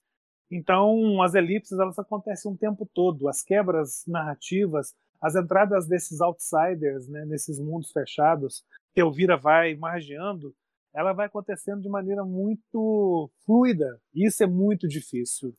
[0.49, 7.07] Então, as elipses elas acontecem o tempo todo, as quebras narrativas, as entradas desses outsiders,
[7.07, 10.55] né, nesses mundos fechados, que Elvira vai margeando,
[10.91, 14.01] ela vai acontecendo de maneira muito fluida.
[14.11, 15.53] E isso é muito difícil.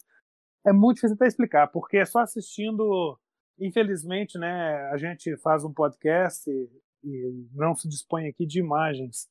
[0.67, 3.17] É muito difícil até explicar, porque é só assistindo.
[3.61, 6.69] Infelizmente, né, a gente faz um podcast e,
[7.05, 9.31] e não se dispõe aqui de imagens.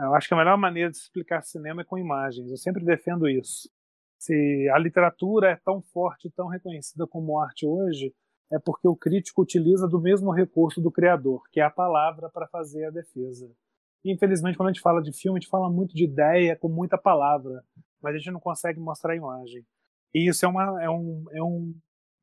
[0.00, 2.50] Eu acho que a melhor maneira de explicar cinema é com imagens.
[2.50, 3.68] Eu sempre defendo isso.
[4.16, 8.14] Se a literatura é tão forte, tão reconhecida como arte hoje,
[8.50, 12.46] é porque o crítico utiliza do mesmo recurso do criador, que é a palavra, para
[12.46, 13.50] fazer a defesa.
[14.04, 16.68] E, infelizmente, quando a gente fala de filme, a gente fala muito de ideia com
[16.68, 17.64] muita palavra,
[18.00, 19.66] mas a gente não consegue mostrar a imagem.
[20.14, 21.74] E isso é uma, é um, é um,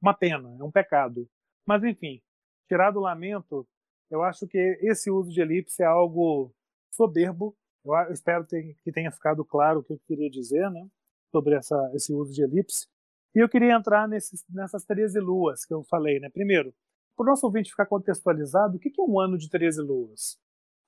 [0.02, 1.28] uma pena, é um pecado.
[1.66, 2.22] Mas, enfim,
[2.68, 3.68] tirar do lamento,
[4.10, 6.54] eu acho que esse uso de elipse é algo
[6.92, 10.88] soberbo eu espero que tenha ficado claro o que eu queria dizer né,
[11.32, 12.88] sobre essa, esse uso de elipse.
[13.36, 16.20] E eu queria entrar nesses, nessas 13 luas que eu falei.
[16.20, 16.30] Né?
[16.30, 16.74] Primeiro,
[17.16, 20.38] para o nosso ouvinte ficar contextualizado, o que é um ano de 13 luas?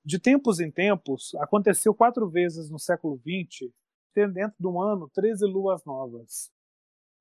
[0.03, 3.69] De tempos em tempos, aconteceu quatro vezes no século XX,
[4.13, 6.49] ter dentro de um ano 13 luas novas.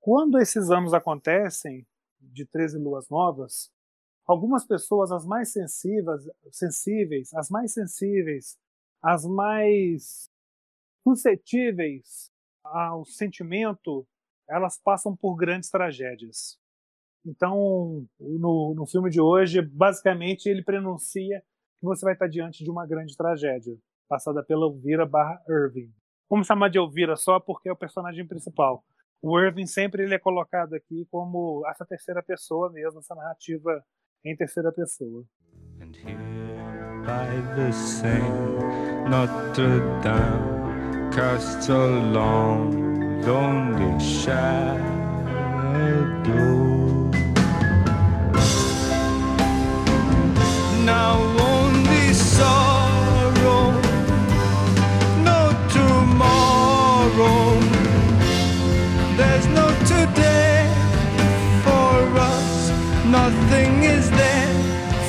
[0.00, 1.86] Quando esses anos acontecem,
[2.20, 3.70] de 13 luas novas,
[4.26, 8.56] algumas pessoas, as mais sensíveis, sensíveis as mais sensíveis
[9.02, 10.30] as mais
[11.02, 12.30] suscetíveis
[12.64, 14.06] ao sentimento,
[14.48, 16.59] elas passam por grandes tragédias.
[17.24, 21.40] Então, no, no filme de hoje, basicamente, ele prenuncia
[21.80, 23.76] que você vai estar diante de uma grande tragédia,
[24.09, 25.92] passada pela Elvira barra Irving.
[26.28, 28.85] Vamos chamar de Elvira só porque é o personagem principal.
[29.22, 33.85] O Irving sempre ele é colocado aqui como essa terceira pessoa mesmo, essa narrativa
[34.24, 35.24] em terceira pessoa.
[35.80, 36.16] And here
[37.04, 38.65] by the Seine.
[39.08, 44.82] Notre Dame casts a long, lonely shadow.
[50.84, 53.70] Now only sorrow,
[55.22, 57.60] no tomorrow.
[59.16, 60.66] There's no today
[61.62, 62.70] for us,
[63.06, 64.52] nothing is there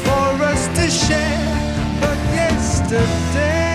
[0.06, 3.67] for us to share but yesterday.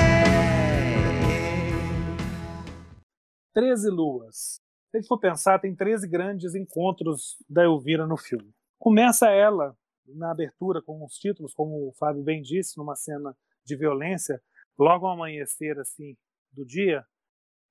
[3.55, 4.61] 13 luas.
[4.91, 8.53] Se a gente for pensar, tem 13 grandes encontros da Elvira no filme.
[8.79, 13.77] Começa ela na abertura com os títulos, como o Fábio bem disse, numa cena de
[13.77, 14.43] violência,
[14.79, 16.17] logo ao amanhecer assim
[16.53, 17.05] do dia,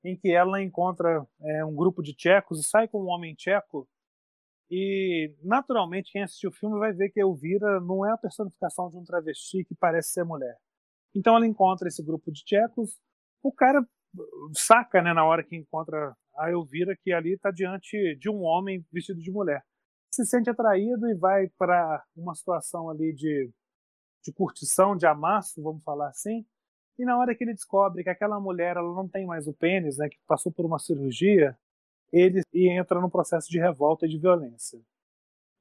[0.03, 3.87] em que ela encontra é, um grupo de tchecos e sai com um homem tcheco.
[4.69, 8.97] E, naturalmente, quem assistiu o filme vai ver que Elvira não é a personificação de
[8.97, 10.57] um travesti que parece ser mulher.
[11.13, 12.99] Então ela encontra esse grupo de tchecos.
[13.43, 13.85] O cara
[14.53, 18.85] saca, né, na hora que encontra a Elvira, que ali está diante de um homem
[18.91, 19.63] vestido de mulher.
[20.11, 23.49] Se sente atraído e vai para uma situação ali de,
[24.23, 26.45] de curtição, de amasso, vamos falar assim.
[26.97, 29.97] E na hora que ele descobre que aquela mulher ela não tem mais o pênis,
[29.97, 31.57] né, que passou por uma cirurgia,
[32.11, 34.79] ele entra no processo de revolta e de violência.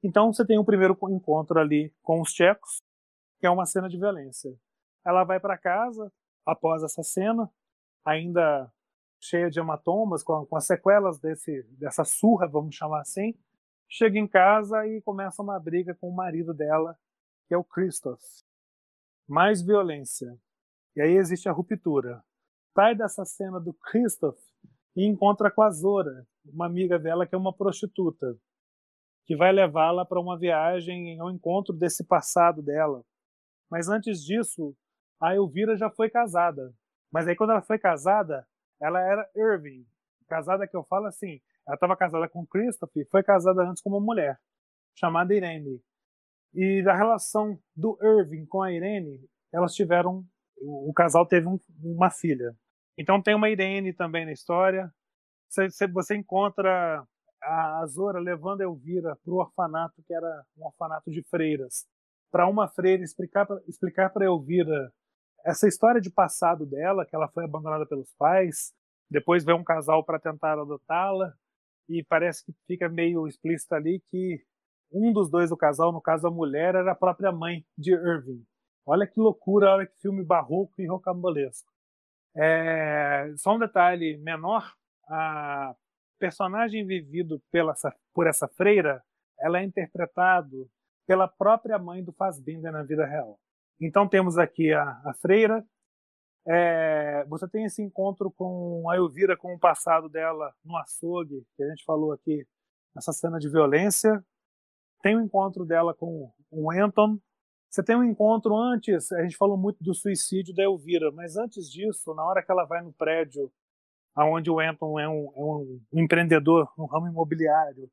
[0.03, 2.81] Então você tem o um primeiro encontro ali com os tchecos,
[3.39, 4.53] que é uma cena de violência.
[5.05, 6.11] Ela vai para casa
[6.45, 7.49] após essa cena,
[8.05, 8.71] ainda
[9.19, 13.35] cheia de hematomas, com, com as sequelas desse, dessa surra, vamos chamar assim,
[13.87, 16.97] chega em casa e começa uma briga com o marido dela,
[17.47, 18.23] que é o Christoph.
[19.27, 20.37] Mais violência.
[20.95, 22.23] E aí existe a ruptura.
[22.73, 24.39] Sai dessa cena do Christoph
[24.95, 28.35] e encontra com a Zora, uma amiga dela que é uma prostituta,
[29.25, 33.03] que vai levá-la para uma viagem ao encontro desse passado dela.
[33.69, 34.75] Mas antes disso,
[35.21, 36.73] a Elvira já foi casada.
[37.11, 38.47] Mas aí quando ela foi casada,
[38.81, 39.85] ela era Irving.
[40.27, 43.99] Casada que eu falo assim, ela estava casada com Christopher, foi casada antes com uma
[43.99, 44.39] mulher
[44.95, 45.81] chamada Irene.
[46.53, 49.19] E da relação do Irving com a Irene,
[49.53, 50.25] elas tiveram,
[50.59, 52.55] o casal teve um, uma filha.
[52.97, 54.91] Então tem uma Irene também na história.
[55.49, 57.05] Você, você encontra
[57.41, 61.85] a Azora levando a Elvira para o orfanato, que era um orfanato de freiras,
[62.31, 64.93] para uma freira explicar para explicar Elvira
[65.45, 68.73] essa história de passado dela, que ela foi abandonada pelos pais,
[69.09, 71.33] depois vem um casal para tentar adotá-la,
[71.89, 74.41] e parece que fica meio explícito ali que
[74.91, 78.45] um dos dois do casal, no caso a mulher, era a própria mãe de Irving.
[78.85, 81.71] Olha que loucura, olha que filme barroco e rocambolesco.
[82.35, 84.73] É, só um detalhe menor,
[85.07, 85.75] a
[86.19, 87.73] personagem vivido pela,
[88.13, 89.03] por essa freira,
[89.39, 90.69] ela é interpretado
[91.07, 93.39] pela própria mãe do Fassbinder na vida real.
[93.79, 95.65] Então temos aqui a, a freira,
[96.47, 101.63] É, você tem esse encontro com a Elvira, com o passado dela no açougue, que
[101.63, 102.47] a gente falou aqui,
[102.97, 104.23] essa cena de violência.
[105.03, 107.19] Tem o um encontro dela com o Anton.
[107.69, 111.71] Você tem um encontro antes, a gente falou muito do suicídio da Elvira, mas antes
[111.71, 113.51] disso, na hora que ela vai no prédio,
[114.17, 117.89] onde o Anton é um, é um empreendedor no ramo imobiliário,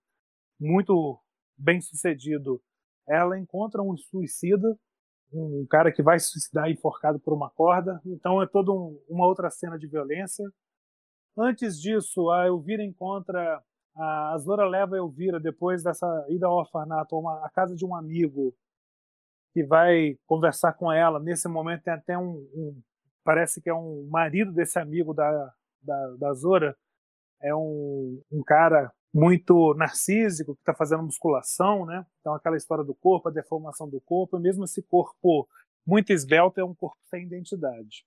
[0.59, 1.21] muito
[1.57, 2.61] bem sucedido,
[3.07, 4.77] ela encontra um suicida
[5.33, 8.01] um cara que vai se suicidar enforcado por uma corda.
[8.05, 10.45] Então é toda um, uma outra cena de violência.
[11.37, 13.63] Antes disso, a Elvira encontra.
[13.97, 17.85] A Zora leva a Elvira, depois dessa ida ao orfanato, a, uma, a casa de
[17.85, 18.55] um amigo
[19.53, 21.19] que vai conversar com ela.
[21.19, 22.81] Nesse momento tem até um, um
[23.25, 25.53] parece que é um marido desse amigo da,
[25.83, 26.77] da, da Zora,
[27.43, 32.07] é um, um cara muito narcísico, que está fazendo musculação, né?
[32.21, 35.49] Então aquela história do corpo, a deformação do corpo, mesmo esse corpo
[35.87, 38.05] muito esbelto é um corpo sem identidade.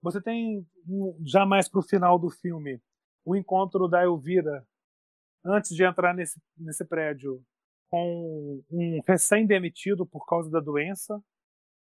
[0.00, 0.66] Você tem,
[1.24, 2.80] já mais para o final do filme,
[3.24, 4.66] o encontro da Elvira,
[5.44, 7.44] antes de entrar nesse, nesse prédio,
[7.90, 11.22] com um recém-demitido por causa da doença,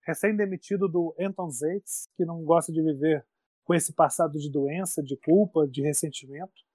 [0.04, 3.24] recém-demitido do Anton Zaitz, que não gosta de viver
[3.64, 6.69] com esse passado de doença, de culpa, de ressentimento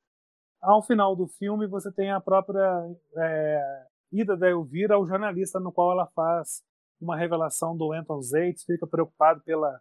[0.65, 2.83] ao final do filme você tem a própria
[3.17, 6.63] é, ida da Elvira ao jornalista no qual ela faz
[6.99, 9.79] uma revelação do Anton Zaitz, fica preocupado pela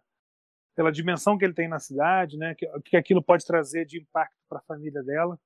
[0.75, 4.35] pela dimensão que ele tem na cidade, né, que, que aquilo pode trazer de impacto
[4.49, 5.39] para a família dela.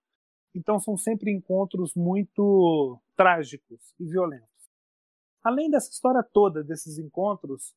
[0.56, 4.50] Então são sempre encontros muito trágicos e violentos.
[5.44, 7.76] Além dessa história toda, desses encontros,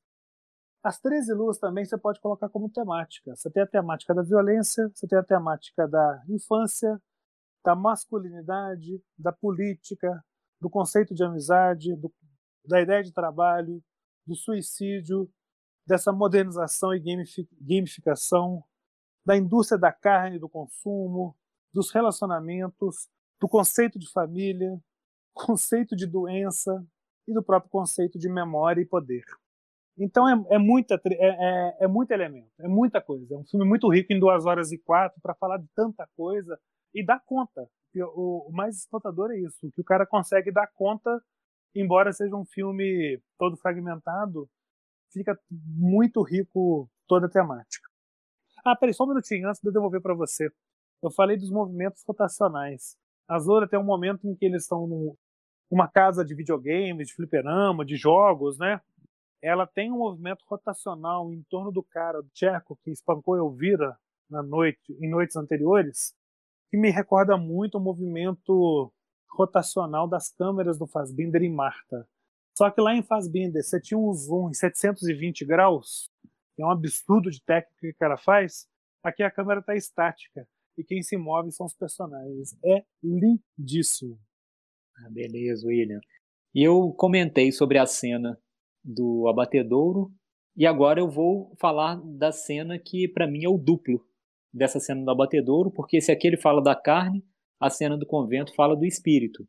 [0.83, 3.37] as 13 luas também você pode colocar como temática.
[3.37, 7.01] Você tem a temática da violência, você tem a temática da infância,
[7.65, 10.23] da masculinidade, da política,
[10.61, 12.13] do conceito de amizade, do,
[12.67, 13.83] da ideia de trabalho,
[14.27, 15.31] do suicídio,
[15.87, 17.03] dessa modernização e
[17.61, 18.63] gamificação,
[19.25, 21.37] da indústria da carne do consumo,
[21.73, 23.09] dos relacionamentos,
[23.41, 24.79] do conceito de família,
[25.35, 26.85] conceito de doença
[27.27, 29.25] e do próprio conceito de memória e poder.
[29.99, 33.35] Então é, é, muita, é, é, é muito elemento, é muita coisa.
[33.35, 36.59] É um filme muito rico em duas horas e quatro para falar de tanta coisa
[36.95, 37.69] e dá conta.
[38.15, 41.23] O, o mais espantador é isso, que o cara consegue dar conta,
[41.75, 44.49] embora seja um filme todo fragmentado,
[45.13, 47.89] fica muito rico toda a temática.
[48.65, 50.51] Ah, peraí, só um minutinho antes de eu devolver para você.
[51.03, 52.97] Eu falei dos movimentos rotacionais.
[53.29, 54.87] A Zora tem um momento em que eles estão
[55.71, 58.81] numa casa de videogames, de fliperama, de jogos, né?
[59.43, 63.97] Ela tem um movimento rotacional em torno do cara, do Tcheco, que espancou Elvira
[64.31, 66.15] na noite, em noites anteriores,
[66.73, 68.91] que me recorda muito o movimento
[69.31, 72.09] rotacional das câmeras do Fassbinder em Marta.
[72.57, 76.09] Só que lá em Fassbinder você tinha um zoom em 720 graus,
[76.57, 78.67] que é um absurdo de técnica que o cara faz.
[79.05, 80.49] Aqui a câmera está estática
[80.79, 82.57] e quem se move são os personagens.
[82.65, 84.19] É lindíssimo.
[84.97, 86.01] Ah, beleza, William.
[86.55, 88.41] E eu comentei sobre a cena
[88.83, 90.11] do abatedouro
[90.57, 94.03] e agora eu vou falar da cena que para mim é o duplo
[94.53, 97.25] dessa cena do abatedouro, porque se aqui ele fala da carne,
[97.59, 99.49] a cena do convento fala do espírito.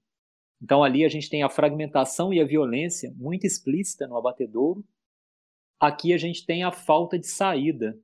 [0.61, 4.85] Então ali a gente tem a fragmentação e a violência muito explícita no abatedouro.
[5.79, 7.99] Aqui a gente tem a falta de saída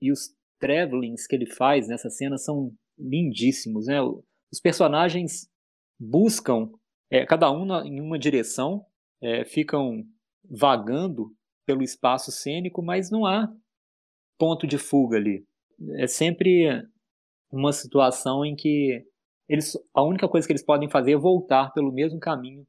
[0.00, 4.02] e os travelings que ele faz nessa cena são lindíssimos, né?
[4.52, 5.48] Os personagens
[5.98, 6.70] buscam
[7.10, 8.84] é, cada um na, em uma direção,
[9.22, 10.04] é, ficam
[10.44, 11.34] vagando
[11.64, 13.50] pelo espaço cênico, mas não há
[14.38, 15.46] ponto de fuga ali
[15.96, 16.82] é sempre
[17.50, 19.04] uma situação em que
[19.48, 22.66] eles, a única coisa que eles podem fazer é voltar pelo mesmo caminho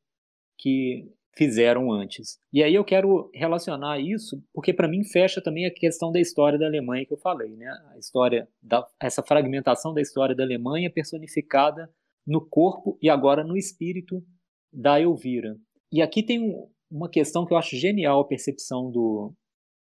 [0.57, 2.39] que fizeram antes.
[2.51, 6.59] E aí eu quero relacionar isso, porque para mim fecha também a questão da história
[6.59, 7.67] da Alemanha que eu falei, né?
[7.93, 11.89] A história da essa fragmentação da história da Alemanha personificada
[12.25, 14.23] no corpo e agora no espírito
[14.71, 15.57] da Elvira.
[15.91, 19.33] E aqui tem um, uma questão que eu acho genial a percepção do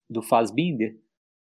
[0.09, 0.99] do Fassbinder,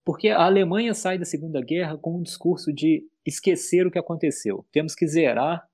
[0.08, 4.66] porque a Alemanha sai da Segunda Guerra com um discurso de esquecer o que aconteceu.
[4.72, 5.68] Temos que zerar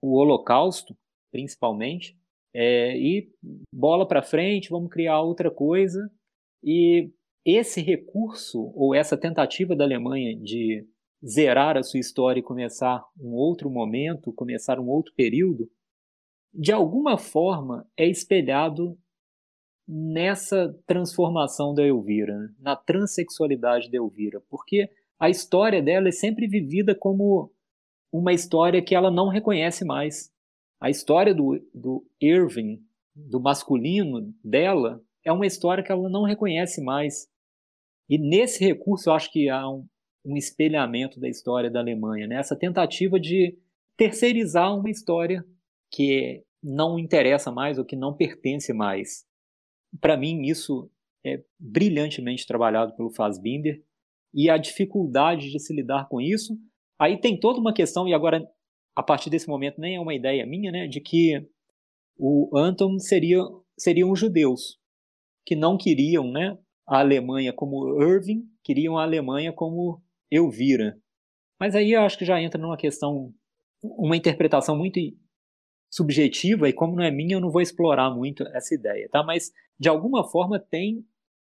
[0.00, 0.96] o Holocausto,
[1.30, 2.18] principalmente,
[2.54, 3.30] é, e
[3.70, 6.10] bola para frente, vamos criar outra coisa.
[6.62, 7.10] E
[7.44, 10.88] esse recurso, ou essa tentativa da Alemanha de
[11.22, 15.70] zerar a sua história e começar um outro momento, começar um outro período,
[16.54, 18.98] de alguma forma é espelhado
[19.86, 22.48] nessa transformação da Elvira, né?
[22.58, 27.52] na transexualidade da Elvira, porque a história dela é sempre vivida como
[28.12, 30.32] uma história que ela não reconhece mais.
[30.80, 32.82] A história do, do Irving,
[33.14, 37.28] do masculino dela, é uma história que ela não reconhece mais.
[38.08, 39.86] E nesse recurso eu acho que há um,
[40.24, 42.36] um espelhamento da história da Alemanha, né?
[42.36, 43.58] essa tentativa de
[43.96, 45.44] terceirizar uma história
[45.90, 49.24] que não interessa mais ou que não pertence mais.
[50.00, 50.90] Para mim, isso
[51.24, 53.82] é brilhantemente trabalhado pelo Fassbinder
[54.32, 56.58] e a dificuldade de se lidar com isso.
[56.98, 58.46] Aí tem toda uma questão, e agora,
[58.94, 61.46] a partir desse momento, nem é uma ideia minha, né, de que
[62.16, 63.40] o Anton seria,
[63.78, 64.78] seriam judeus
[65.46, 70.98] que não queriam né, a Alemanha como Irving, queriam a Alemanha como Elvira.
[71.60, 73.32] Mas aí eu acho que já entra numa questão,
[73.82, 74.98] uma interpretação muito
[75.94, 79.22] subjetiva, e como não é minha, eu não vou explorar muito essa ideia, tá?
[79.22, 81.06] Mas, de alguma forma, tem.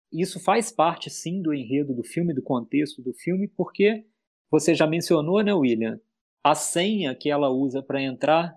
[0.09, 4.05] Isso faz parte, sim, do enredo do filme, do contexto do filme, porque
[4.49, 5.99] você já mencionou, né, William?
[6.41, 8.55] A senha que ela usa para entrar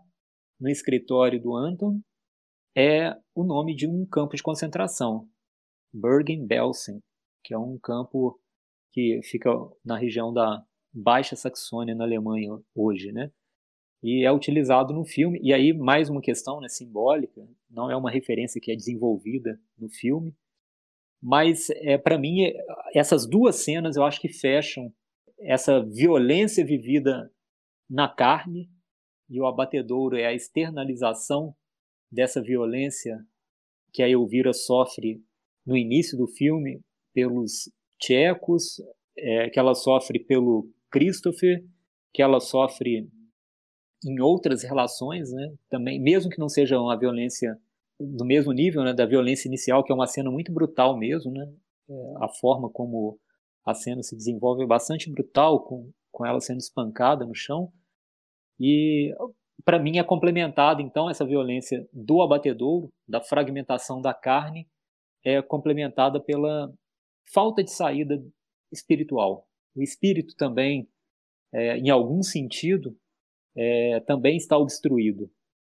[0.60, 2.00] no escritório do Anton
[2.76, 5.28] é o nome de um campo de concentração,
[5.92, 7.00] Bergen-Belsen,
[7.42, 8.38] que é um campo
[8.92, 9.50] que fica
[9.84, 13.32] na região da Baixa Saxônia, na Alemanha, hoje, né?
[14.02, 15.38] E é utilizado no filme.
[15.42, 19.88] E aí, mais uma questão né, simbólica, não é uma referência que é desenvolvida no
[19.88, 20.34] filme,
[21.22, 22.52] mas é, para mim,
[22.94, 24.92] essas duas cenas eu acho que fecham
[25.38, 27.30] essa violência vivida
[27.88, 28.70] na carne,
[29.28, 31.54] e o abatedouro é a externalização
[32.10, 33.24] dessa violência
[33.92, 35.22] que a Elvira sofre
[35.64, 36.80] no início do filme
[37.12, 38.80] pelos tchecos,
[39.16, 41.64] é, que ela sofre pelo Christopher,
[42.12, 43.08] que ela sofre
[44.04, 45.52] em outras relações, né?
[45.68, 47.58] Também, mesmo que não seja uma violência
[47.98, 51.52] do mesmo nível, né, da violência inicial, que é uma cena muito brutal mesmo, né?
[51.88, 53.18] É, a forma como
[53.64, 57.72] a cena se desenvolve é bastante brutal, com, com ela sendo espancada no chão.
[58.58, 59.14] E
[59.64, 64.66] para mim é complementada então essa violência do abatedouro, da fragmentação da carne,
[65.24, 66.72] é complementada pela
[67.32, 68.22] falta de saída
[68.72, 69.46] espiritual.
[69.74, 70.88] O espírito também,
[71.52, 72.96] é, em algum sentido,
[73.62, 75.30] é, também está obstruído,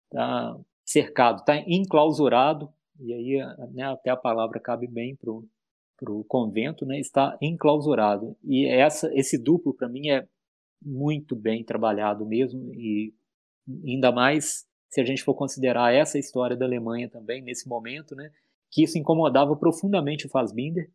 [0.05, 0.55] está
[0.85, 3.37] cercado, está enclausurado, e aí
[3.73, 8.37] né, até a palavra cabe bem para o convento, né, está enclausurado.
[8.43, 10.27] E essa, esse duplo, para mim, é
[10.79, 13.15] muito bem trabalhado mesmo, e
[13.83, 18.31] ainda mais se a gente for considerar essa história da Alemanha também, nesse momento, né,
[18.69, 20.87] que isso incomodava profundamente o Fassbinder.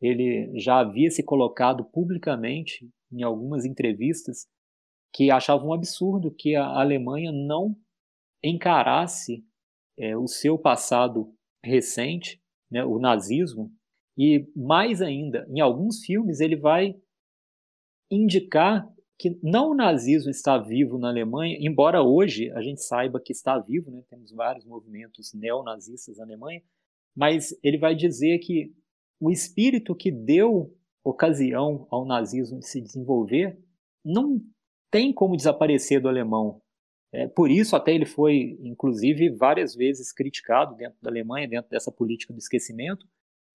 [0.00, 4.46] Ele já havia se colocado publicamente em algumas entrevistas
[5.12, 7.76] que achava um absurdo que a Alemanha não
[8.42, 9.44] encarasse
[9.98, 11.32] é, o seu passado
[11.64, 12.40] recente,
[12.70, 13.72] né, o nazismo,
[14.16, 16.96] e mais ainda, em alguns filmes ele vai
[18.10, 18.88] indicar
[19.18, 23.58] que não o nazismo está vivo na Alemanha, embora hoje a gente saiba que está
[23.58, 26.62] vivo, né, temos vários movimentos neonazistas na Alemanha,
[27.16, 28.74] mas ele vai dizer que
[29.18, 33.58] o espírito que deu ocasião ao nazismo de se desenvolver
[34.04, 34.40] não
[34.90, 36.60] tem como desaparecer do alemão.
[37.12, 41.90] É, por isso, até ele foi, inclusive, várias vezes criticado dentro da Alemanha, dentro dessa
[41.90, 43.06] política do esquecimento,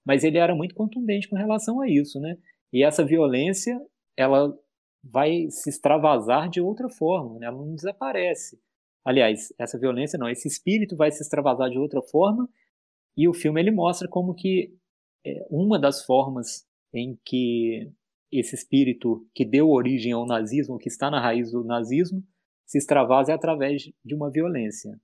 [0.05, 2.37] mas ele era muito contundente com relação a isso, né?
[2.73, 3.79] E essa violência,
[4.17, 4.57] ela
[5.03, 7.47] vai se extravasar de outra forma, né?
[7.47, 8.59] ela não desaparece.
[9.03, 12.47] Aliás, essa violência não, esse espírito vai se extravasar de outra forma,
[13.17, 14.73] e o filme ele mostra como que
[15.25, 17.91] é, uma das formas em que
[18.31, 22.23] esse espírito que deu origem ao nazismo, que está na raiz do nazismo,
[22.65, 24.99] se extravasa através de uma violência.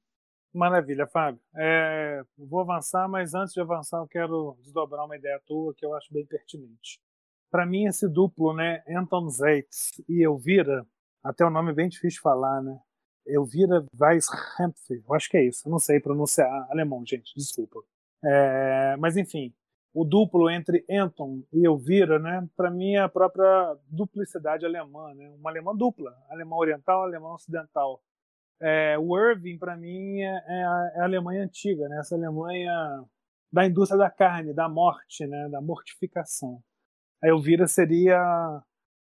[0.53, 1.41] Maravilha, Fábio.
[1.55, 5.93] É, vou avançar, mas antes de avançar, eu quero desdobrar uma ideia tua que eu
[5.93, 6.99] acho bem pertinente.
[7.51, 10.85] Para mim, esse duplo, né, Anton Zeitz e Elvira,
[11.23, 12.79] até o nome é bem difícil de falar, né?
[13.25, 17.81] Elvira Weishempfer, eu acho que é isso, eu não sei pronunciar alemão, gente, desculpa.
[18.23, 19.53] É, mas enfim,
[19.97, 25.27] o duplo entre Anton e Elvira, né, para mim é a própria duplicidade alemã, né,
[25.39, 27.99] uma alemã dupla, alemã oriental, alemã ocidental.
[28.61, 33.03] É, o Irving, para mim, é, é, a, é, a, Alemanha antiga, né, essa Alemanha
[33.51, 36.61] da indústria da carne, da morte, né, da mortificação.
[37.23, 38.21] A Elvira seria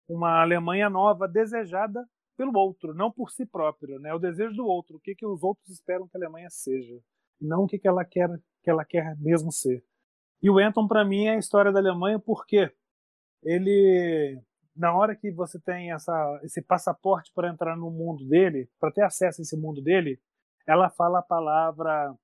[0.09, 4.97] uma Alemanha nova desejada pelo outro, não por si próprio, né, o desejo do outro,
[4.97, 6.99] o que, que os outros esperam que a Alemanha seja,
[7.39, 8.29] não o que, que ela quer
[8.61, 9.83] que ela quer mesmo ser.
[10.41, 12.71] E o Anton, para mim, é a história da Alemanha porque
[13.43, 14.41] ele,
[14.75, 19.03] na hora que você tem essa, esse passaporte para entrar no mundo dele, para ter
[19.03, 20.19] acesso a esse mundo dele,
[20.67, 22.15] ela fala a palavra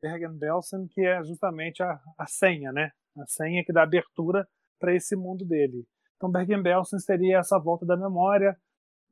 [0.00, 2.90] Bergen-Belsen, que é justamente a, a senha, né?
[3.16, 4.46] A senha que dá abertura
[4.78, 5.86] para esse mundo dele.
[6.16, 8.56] Então, Bergen-Belsen seria essa volta da memória,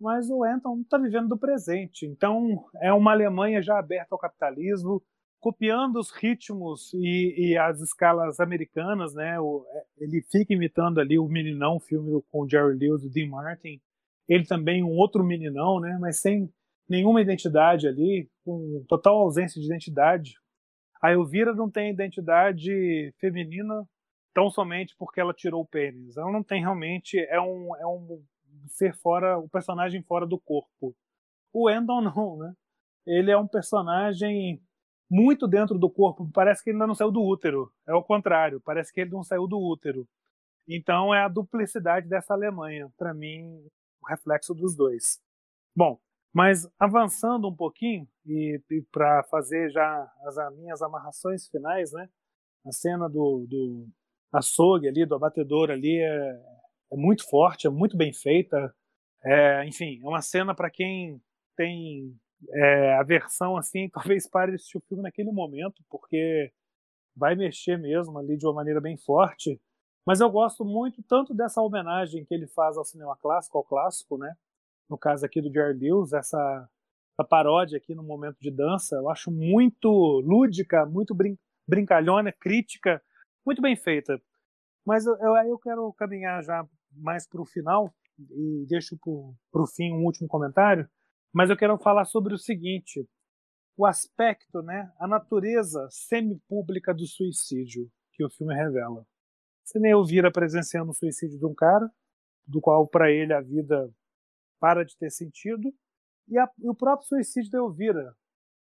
[0.01, 2.07] mas o Anton está vivendo do presente.
[2.07, 5.03] Então, é uma Alemanha já aberta ao capitalismo,
[5.43, 9.41] copiando os ritmos e, e, as escalas americanas, né?
[9.41, 13.29] O, é, ele fica imitando ali o Meninão, filme com o Jerry Lewis e Dean
[13.29, 13.81] Martin.
[14.29, 15.99] Ele também um outro Meninão, né?
[16.01, 16.49] Mas sem
[16.89, 20.35] nenhuma identidade ali, com total ausência de identidade.
[21.03, 23.85] A Elvira não tem identidade feminina
[24.33, 26.17] tão somente porque ela tirou o pênis.
[26.17, 28.23] Ela não tem realmente é um é um
[28.69, 30.95] ser fora, o um personagem fora do corpo.
[31.53, 32.55] O Endon não, né?
[33.05, 34.63] Ele é um personagem
[35.11, 37.71] muito dentro do corpo, parece que ele ainda não saiu do útero.
[37.87, 40.07] É o contrário, parece que ele não saiu do útero.
[40.69, 43.45] Então é a duplicidade dessa Alemanha, para mim,
[44.03, 45.21] o reflexo dos dois.
[45.77, 45.99] Bom,
[46.33, 52.09] mas avançando um pouquinho e, e para fazer já as, as, minhas amarrações finais, né?
[52.65, 53.89] A cena do, do
[54.33, 56.41] açougue ali, do abatedor ali é,
[56.93, 58.75] é muito forte, é muito bem feita.
[59.25, 61.21] É, enfim, é uma cena para quem
[61.57, 62.17] tem
[62.51, 66.53] é, a versão assim, talvez pare de assistir o filme naquele momento, porque
[67.17, 69.61] vai mexer mesmo ali de uma maneira bem forte.
[70.07, 74.19] Mas eu gosto muito tanto dessa homenagem que ele faz ao cinema clássico, ao clássico,
[74.19, 74.35] né?
[74.89, 76.69] No caso aqui do Jerry Lewis, essa,
[77.15, 79.89] essa paródia aqui no momento de dança, eu acho muito
[80.25, 81.39] lúdica, muito brin
[81.69, 83.01] brincalhona, crítica,
[83.47, 84.21] muito bem feita.
[84.85, 89.67] Mas eu, eu, eu quero caminhar já mais para o final e deixo para o
[89.67, 90.89] fim um último comentário
[91.33, 93.09] mas eu quero falar sobre o seguinte:
[93.77, 99.07] o aspecto, né, a natureza semipública do suicídio que o filme revela.
[99.65, 101.91] Você nem ouvira presenciando o suicídio de um cara,
[102.47, 103.91] do qual para ele a vida
[104.61, 105.73] para de ter sentido,
[106.29, 108.15] e, a, e o próprio suicídio da Elvira.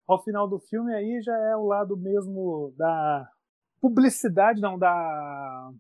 [0.07, 3.29] Ao final do filme aí já é o lado mesmo da
[3.81, 5.73] publicidade, não, da,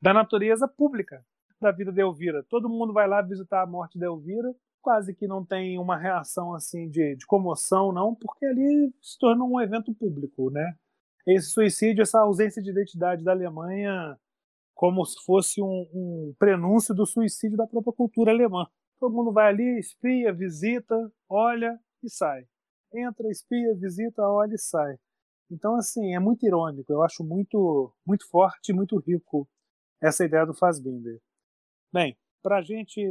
[0.00, 1.24] da natureza pública
[1.60, 2.44] da vida de Elvira.
[2.48, 6.54] Todo mundo vai lá visitar a morte de Elvira quase que não tem uma reação
[6.54, 10.74] assim de, de comoção, não, porque ali se torna um evento público, né?
[11.26, 14.18] Esse suicídio, essa ausência de identidade da Alemanha,
[14.74, 18.66] como se fosse um, um prenúncio do suicídio da própria cultura alemã.
[18.98, 20.94] Todo mundo vai ali, espia, visita,
[21.28, 22.44] olha e sai.
[22.92, 24.96] Entra, espia, visita, olha e sai.
[25.50, 26.92] Então, assim, é muito irônico.
[26.92, 29.48] Eu acho muito, muito forte muito rico
[30.00, 31.20] essa ideia do Fassbinder.
[31.92, 33.02] Bem, para a gente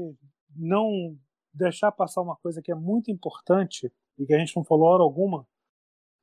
[0.55, 1.17] não
[1.53, 5.03] deixar passar uma coisa que é muito importante e que a gente não falou hora
[5.03, 5.47] alguma.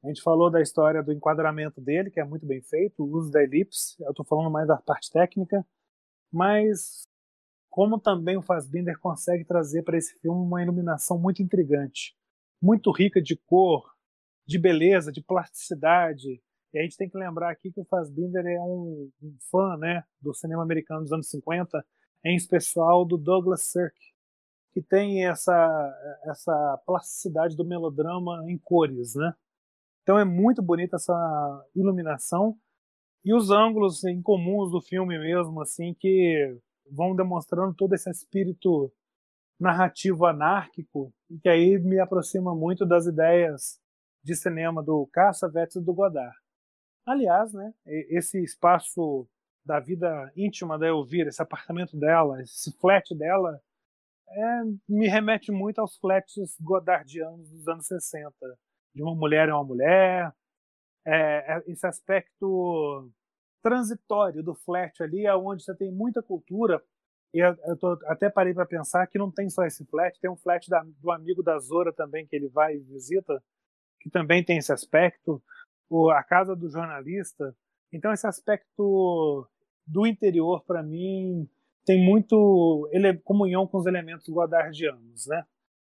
[0.04, 3.30] A gente falou da história do enquadramento dele, que é muito bem feito, o uso
[3.30, 3.96] da elipse.
[4.00, 5.66] Eu estou falando mais da parte técnica,
[6.32, 7.08] mas
[7.70, 12.16] como também o Fassbinder consegue trazer para esse filme uma iluminação muito intrigante,
[12.62, 13.84] muito rica de cor,
[14.46, 16.40] de beleza, de plasticidade.
[16.72, 20.04] E a gente tem que lembrar aqui que o Fassbinder é um, um fã né,
[20.20, 21.84] do cinema americano dos anos 50,
[22.24, 23.98] em especial do Douglas Sirk,
[24.76, 29.34] que tem essa, essa plasticidade do melodrama em cores, né?
[30.02, 32.54] Então é muito bonita essa iluminação
[33.24, 36.54] e os ângulos incomuns do filme mesmo, assim, que
[36.92, 38.92] vão demonstrando todo esse espírito
[39.58, 43.80] narrativo anárquico e que aí me aproxima muito das ideias
[44.22, 46.36] de cinema do Cassavetes e do Godard.
[47.06, 49.26] Aliás, né, esse espaço
[49.64, 53.58] da vida íntima da Elvira, esse apartamento dela, esse flat dela,
[54.28, 58.32] é, me remete muito aos flats godardianos dos anos 60.
[58.94, 60.32] De uma mulher é uma mulher.
[61.06, 63.10] É, é, esse aspecto
[63.62, 66.82] transitório do flat ali, é onde você tem muita cultura.
[67.34, 70.30] E eu, eu tô, até parei para pensar que não tem só esse flat, tem
[70.30, 73.42] um flat da, do amigo da Zora também, que ele vai e visita,
[74.00, 75.42] que também tem esse aspecto.
[75.88, 77.56] O, a casa do jornalista.
[77.92, 79.48] Então, esse aspecto
[79.86, 81.48] do interior, para mim,
[81.86, 85.44] tem muito ele, comunhão com os elementos godardianos, né?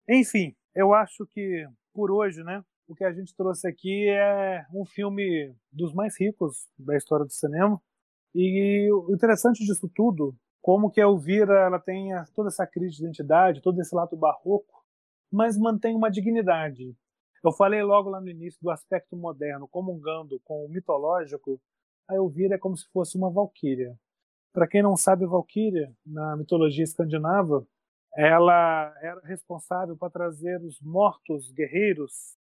[0.09, 4.85] Enfim, eu acho que por hoje, né, o que a gente trouxe aqui é um
[4.85, 7.81] filme dos mais ricos da história do cinema.
[8.35, 13.03] E o interessante disso tudo, como que a Elvira ela tem toda essa crise de
[13.03, 14.85] identidade, todo esse lado barroco,
[15.33, 16.95] mas mantém uma dignidade.
[17.43, 21.59] Eu falei logo lá no início do aspecto moderno, comungando com o mitológico,
[22.09, 23.99] a Elvira é como se fosse uma valquíria.
[24.57, 27.69] Para quem não sabe, Valkyria, na mitologia escandinava,
[28.17, 32.39] ela era responsável para trazer os mortos guerreiros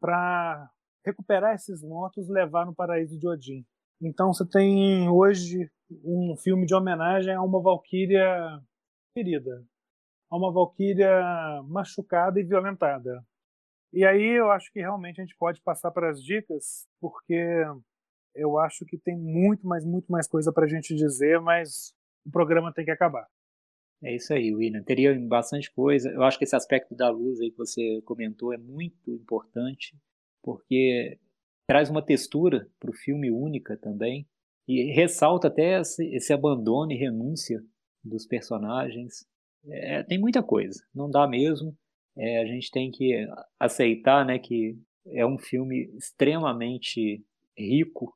[0.00, 0.70] para
[1.04, 3.66] recuperar esses mortos e levar no paraíso de Odin.
[4.00, 5.70] Então você tem hoje
[6.02, 8.62] um filme de homenagem a uma Valkyria
[9.14, 9.62] querida,
[10.30, 11.22] a uma Valkyria
[11.64, 13.22] machucada e violentada.
[13.92, 17.62] E aí eu acho que realmente a gente pode passar para as dicas, porque
[18.38, 21.94] eu acho que tem muito mais, muito mais coisa para a gente dizer, mas
[22.26, 23.26] o programa tem que acabar.
[24.02, 24.82] É isso aí, William.
[24.82, 26.10] Teria bastante coisa.
[26.10, 29.96] Eu acho que esse aspecto da luz aí que você comentou é muito importante,
[30.42, 31.18] porque
[31.68, 34.26] traz uma textura para o filme única também
[34.66, 37.60] e ressalta até esse, abandono e renúncia
[38.04, 39.26] dos personagens.
[39.66, 41.76] É, tem muita coisa, não dá mesmo.
[42.16, 43.26] É, a gente tem que
[43.58, 47.24] aceitar né, que é um filme extremamente
[47.56, 48.14] rico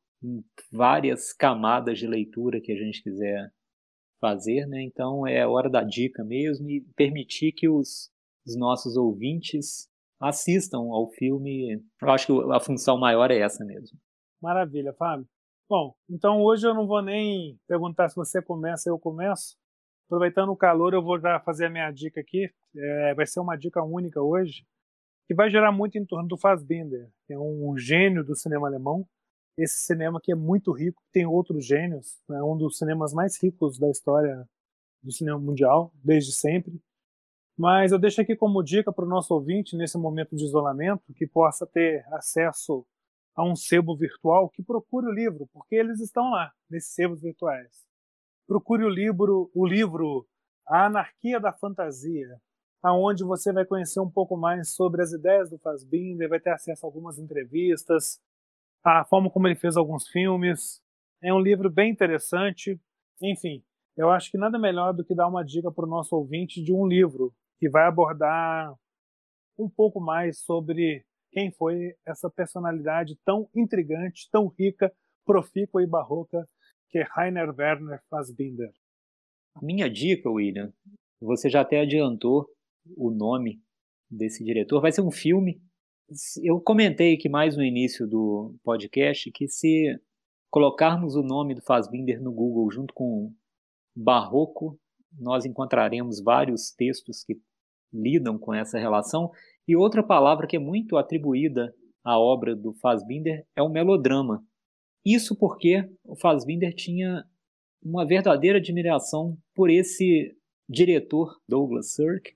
[0.70, 3.50] várias camadas de leitura que a gente quiser
[4.20, 4.82] fazer, né?
[4.82, 8.10] Então é hora da dica mesmo e permitir que os,
[8.46, 9.88] os nossos ouvintes
[10.20, 11.82] assistam ao filme.
[12.00, 13.98] Eu acho que a função maior é essa mesmo.
[14.40, 15.26] Maravilha, Fábio.
[15.68, 19.56] Bom, então hoje eu não vou nem perguntar se você começa ou eu começo.
[20.06, 22.50] Aproveitando o calor, eu vou já fazer a minha dica aqui.
[22.76, 24.66] É, vai ser uma dica única hoje,
[25.26, 29.06] que vai gerar muito em torno do Fassbinder, que é um gênio do cinema alemão.
[29.56, 33.78] Esse cinema que é muito rico, tem outros gênios, é um dos cinemas mais ricos
[33.78, 34.48] da história
[35.02, 36.80] do cinema mundial, desde sempre.
[37.56, 41.26] Mas eu deixo aqui como dica para o nosso ouvinte, nesse momento de isolamento, que
[41.26, 42.86] possa ter acesso
[43.34, 47.84] a um sebo virtual, que procure o livro, porque eles estão lá, nesses sebos virtuais.
[48.46, 50.26] Procure o livro, o livro
[50.66, 52.40] A Anarquia da Fantasia,
[52.82, 56.84] aonde você vai conhecer um pouco mais sobre as ideias do Fassbinder, vai ter acesso
[56.84, 58.20] a algumas entrevistas,
[58.84, 60.80] a forma como ele fez alguns filmes.
[61.22, 62.80] É um livro bem interessante.
[63.20, 63.62] Enfim,
[63.96, 66.72] eu acho que nada melhor do que dar uma dica para o nosso ouvinte de
[66.72, 68.74] um livro que vai abordar
[69.58, 74.92] um pouco mais sobre quem foi essa personalidade tão intrigante, tão rica,
[75.24, 76.48] profícua e barroca
[76.88, 78.70] que é Rainer Werner Fassbinder.
[79.60, 80.72] Minha dica, William,
[81.20, 82.46] você já até adiantou
[82.96, 83.62] o nome
[84.10, 84.80] desse diretor.
[84.80, 85.60] Vai ser um filme.
[86.42, 89.98] Eu comentei aqui mais no início do podcast que se
[90.50, 93.32] colocarmos o nome do Fassbinder no Google junto com
[93.96, 94.78] Barroco,
[95.18, 97.40] nós encontraremos vários textos que
[97.92, 99.30] lidam com essa relação.
[99.66, 104.44] E outra palavra que é muito atribuída à obra do Fassbinder é o melodrama.
[105.04, 107.24] Isso porque o Fassbinder tinha
[107.82, 110.36] uma verdadeira admiração por esse
[110.68, 112.34] diretor Douglas Sirk,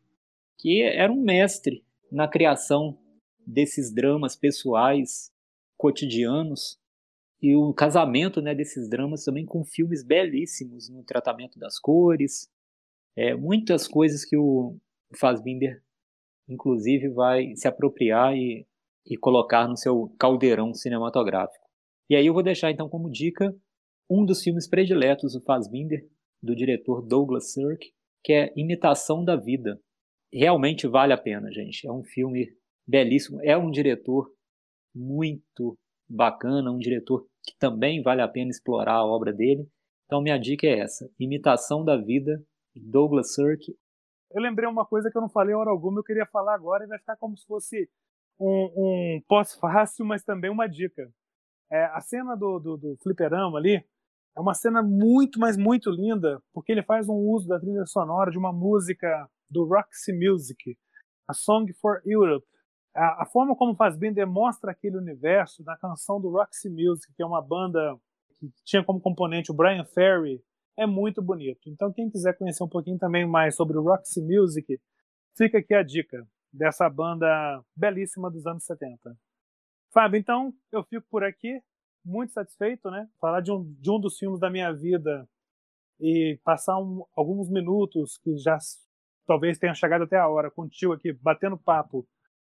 [0.58, 2.98] que era um mestre na criação
[3.46, 5.30] desses dramas pessoais
[5.78, 6.78] cotidianos
[7.40, 12.50] e o casamento né, desses dramas também com filmes belíssimos no tratamento das cores,
[13.14, 14.76] é, muitas coisas que o
[15.14, 15.82] Fassbinder,
[16.48, 18.66] inclusive, vai se apropriar e,
[19.06, 21.64] e colocar no seu caldeirão cinematográfico.
[22.08, 23.54] E aí eu vou deixar então como dica
[24.08, 26.08] um dos filmes prediletos do Fassbinder,
[26.42, 27.92] do diretor Douglas Sirk,
[28.22, 29.80] que é Imitação da Vida.
[30.32, 31.86] Realmente vale a pena, gente.
[31.86, 32.48] É um filme
[32.86, 33.40] belíssimo.
[33.42, 34.30] É um diretor
[34.94, 35.78] muito
[36.08, 39.68] bacana, um diretor que também vale a pena explorar a obra dele.
[40.04, 42.42] Então minha dica é essa: Imitação da Vida,
[42.74, 43.74] Douglas Sirk,
[44.36, 46.88] eu lembrei uma coisa que eu não falei hora alguma, eu queria falar agora e
[46.88, 47.88] vai ficar como se fosse
[48.38, 51.10] um, um pós-fácil, mas também uma dica.
[51.70, 53.76] É, a cena do, do, do fliperama ali
[54.36, 58.30] é uma cena muito, mas muito linda, porque ele faz um uso da trilha sonora
[58.30, 60.76] de uma música do Roxy Music,
[61.26, 62.46] a Song for Europe.
[62.96, 67.26] A, a forma como bem demonstra aquele universo na canção do Roxy Music, que é
[67.26, 67.94] uma banda
[68.38, 70.42] que tinha como componente o Brian Ferry,
[70.76, 71.68] é muito bonito.
[71.68, 74.80] Então, quem quiser conhecer um pouquinho também mais sobre o Roxy Music,
[75.36, 77.26] fica aqui a dica dessa banda
[77.74, 79.16] belíssima dos anos 70.
[79.92, 81.60] Fábio, então eu fico por aqui,
[82.04, 83.08] muito satisfeito, né?
[83.20, 85.28] Falar de um, de um dos filmes da minha vida
[86.00, 88.58] e passar um, alguns minutos que já
[89.26, 92.06] talvez tenha chegado até a hora contigo aqui, batendo papo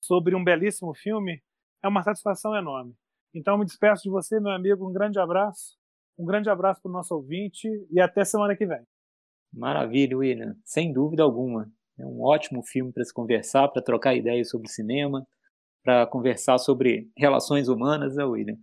[0.00, 1.42] sobre um belíssimo filme,
[1.82, 2.94] é uma satisfação enorme.
[3.34, 5.78] Então me despeço de você, meu amigo, um grande abraço
[6.18, 8.82] um grande abraço para o nosso ouvinte e até semana que vem.
[9.52, 10.56] Maravilha, William.
[10.64, 11.70] Sem dúvida alguma.
[11.96, 15.24] É um ótimo filme para se conversar, para trocar ideias sobre cinema,
[15.84, 18.56] para conversar sobre relações humanas, né, William?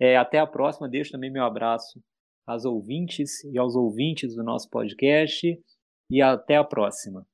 [0.00, 0.88] É, até a próxima.
[0.88, 2.02] Deixo também meu abraço
[2.46, 5.46] às ouvintes e aos ouvintes do nosso podcast.
[6.10, 7.26] E até a próxima.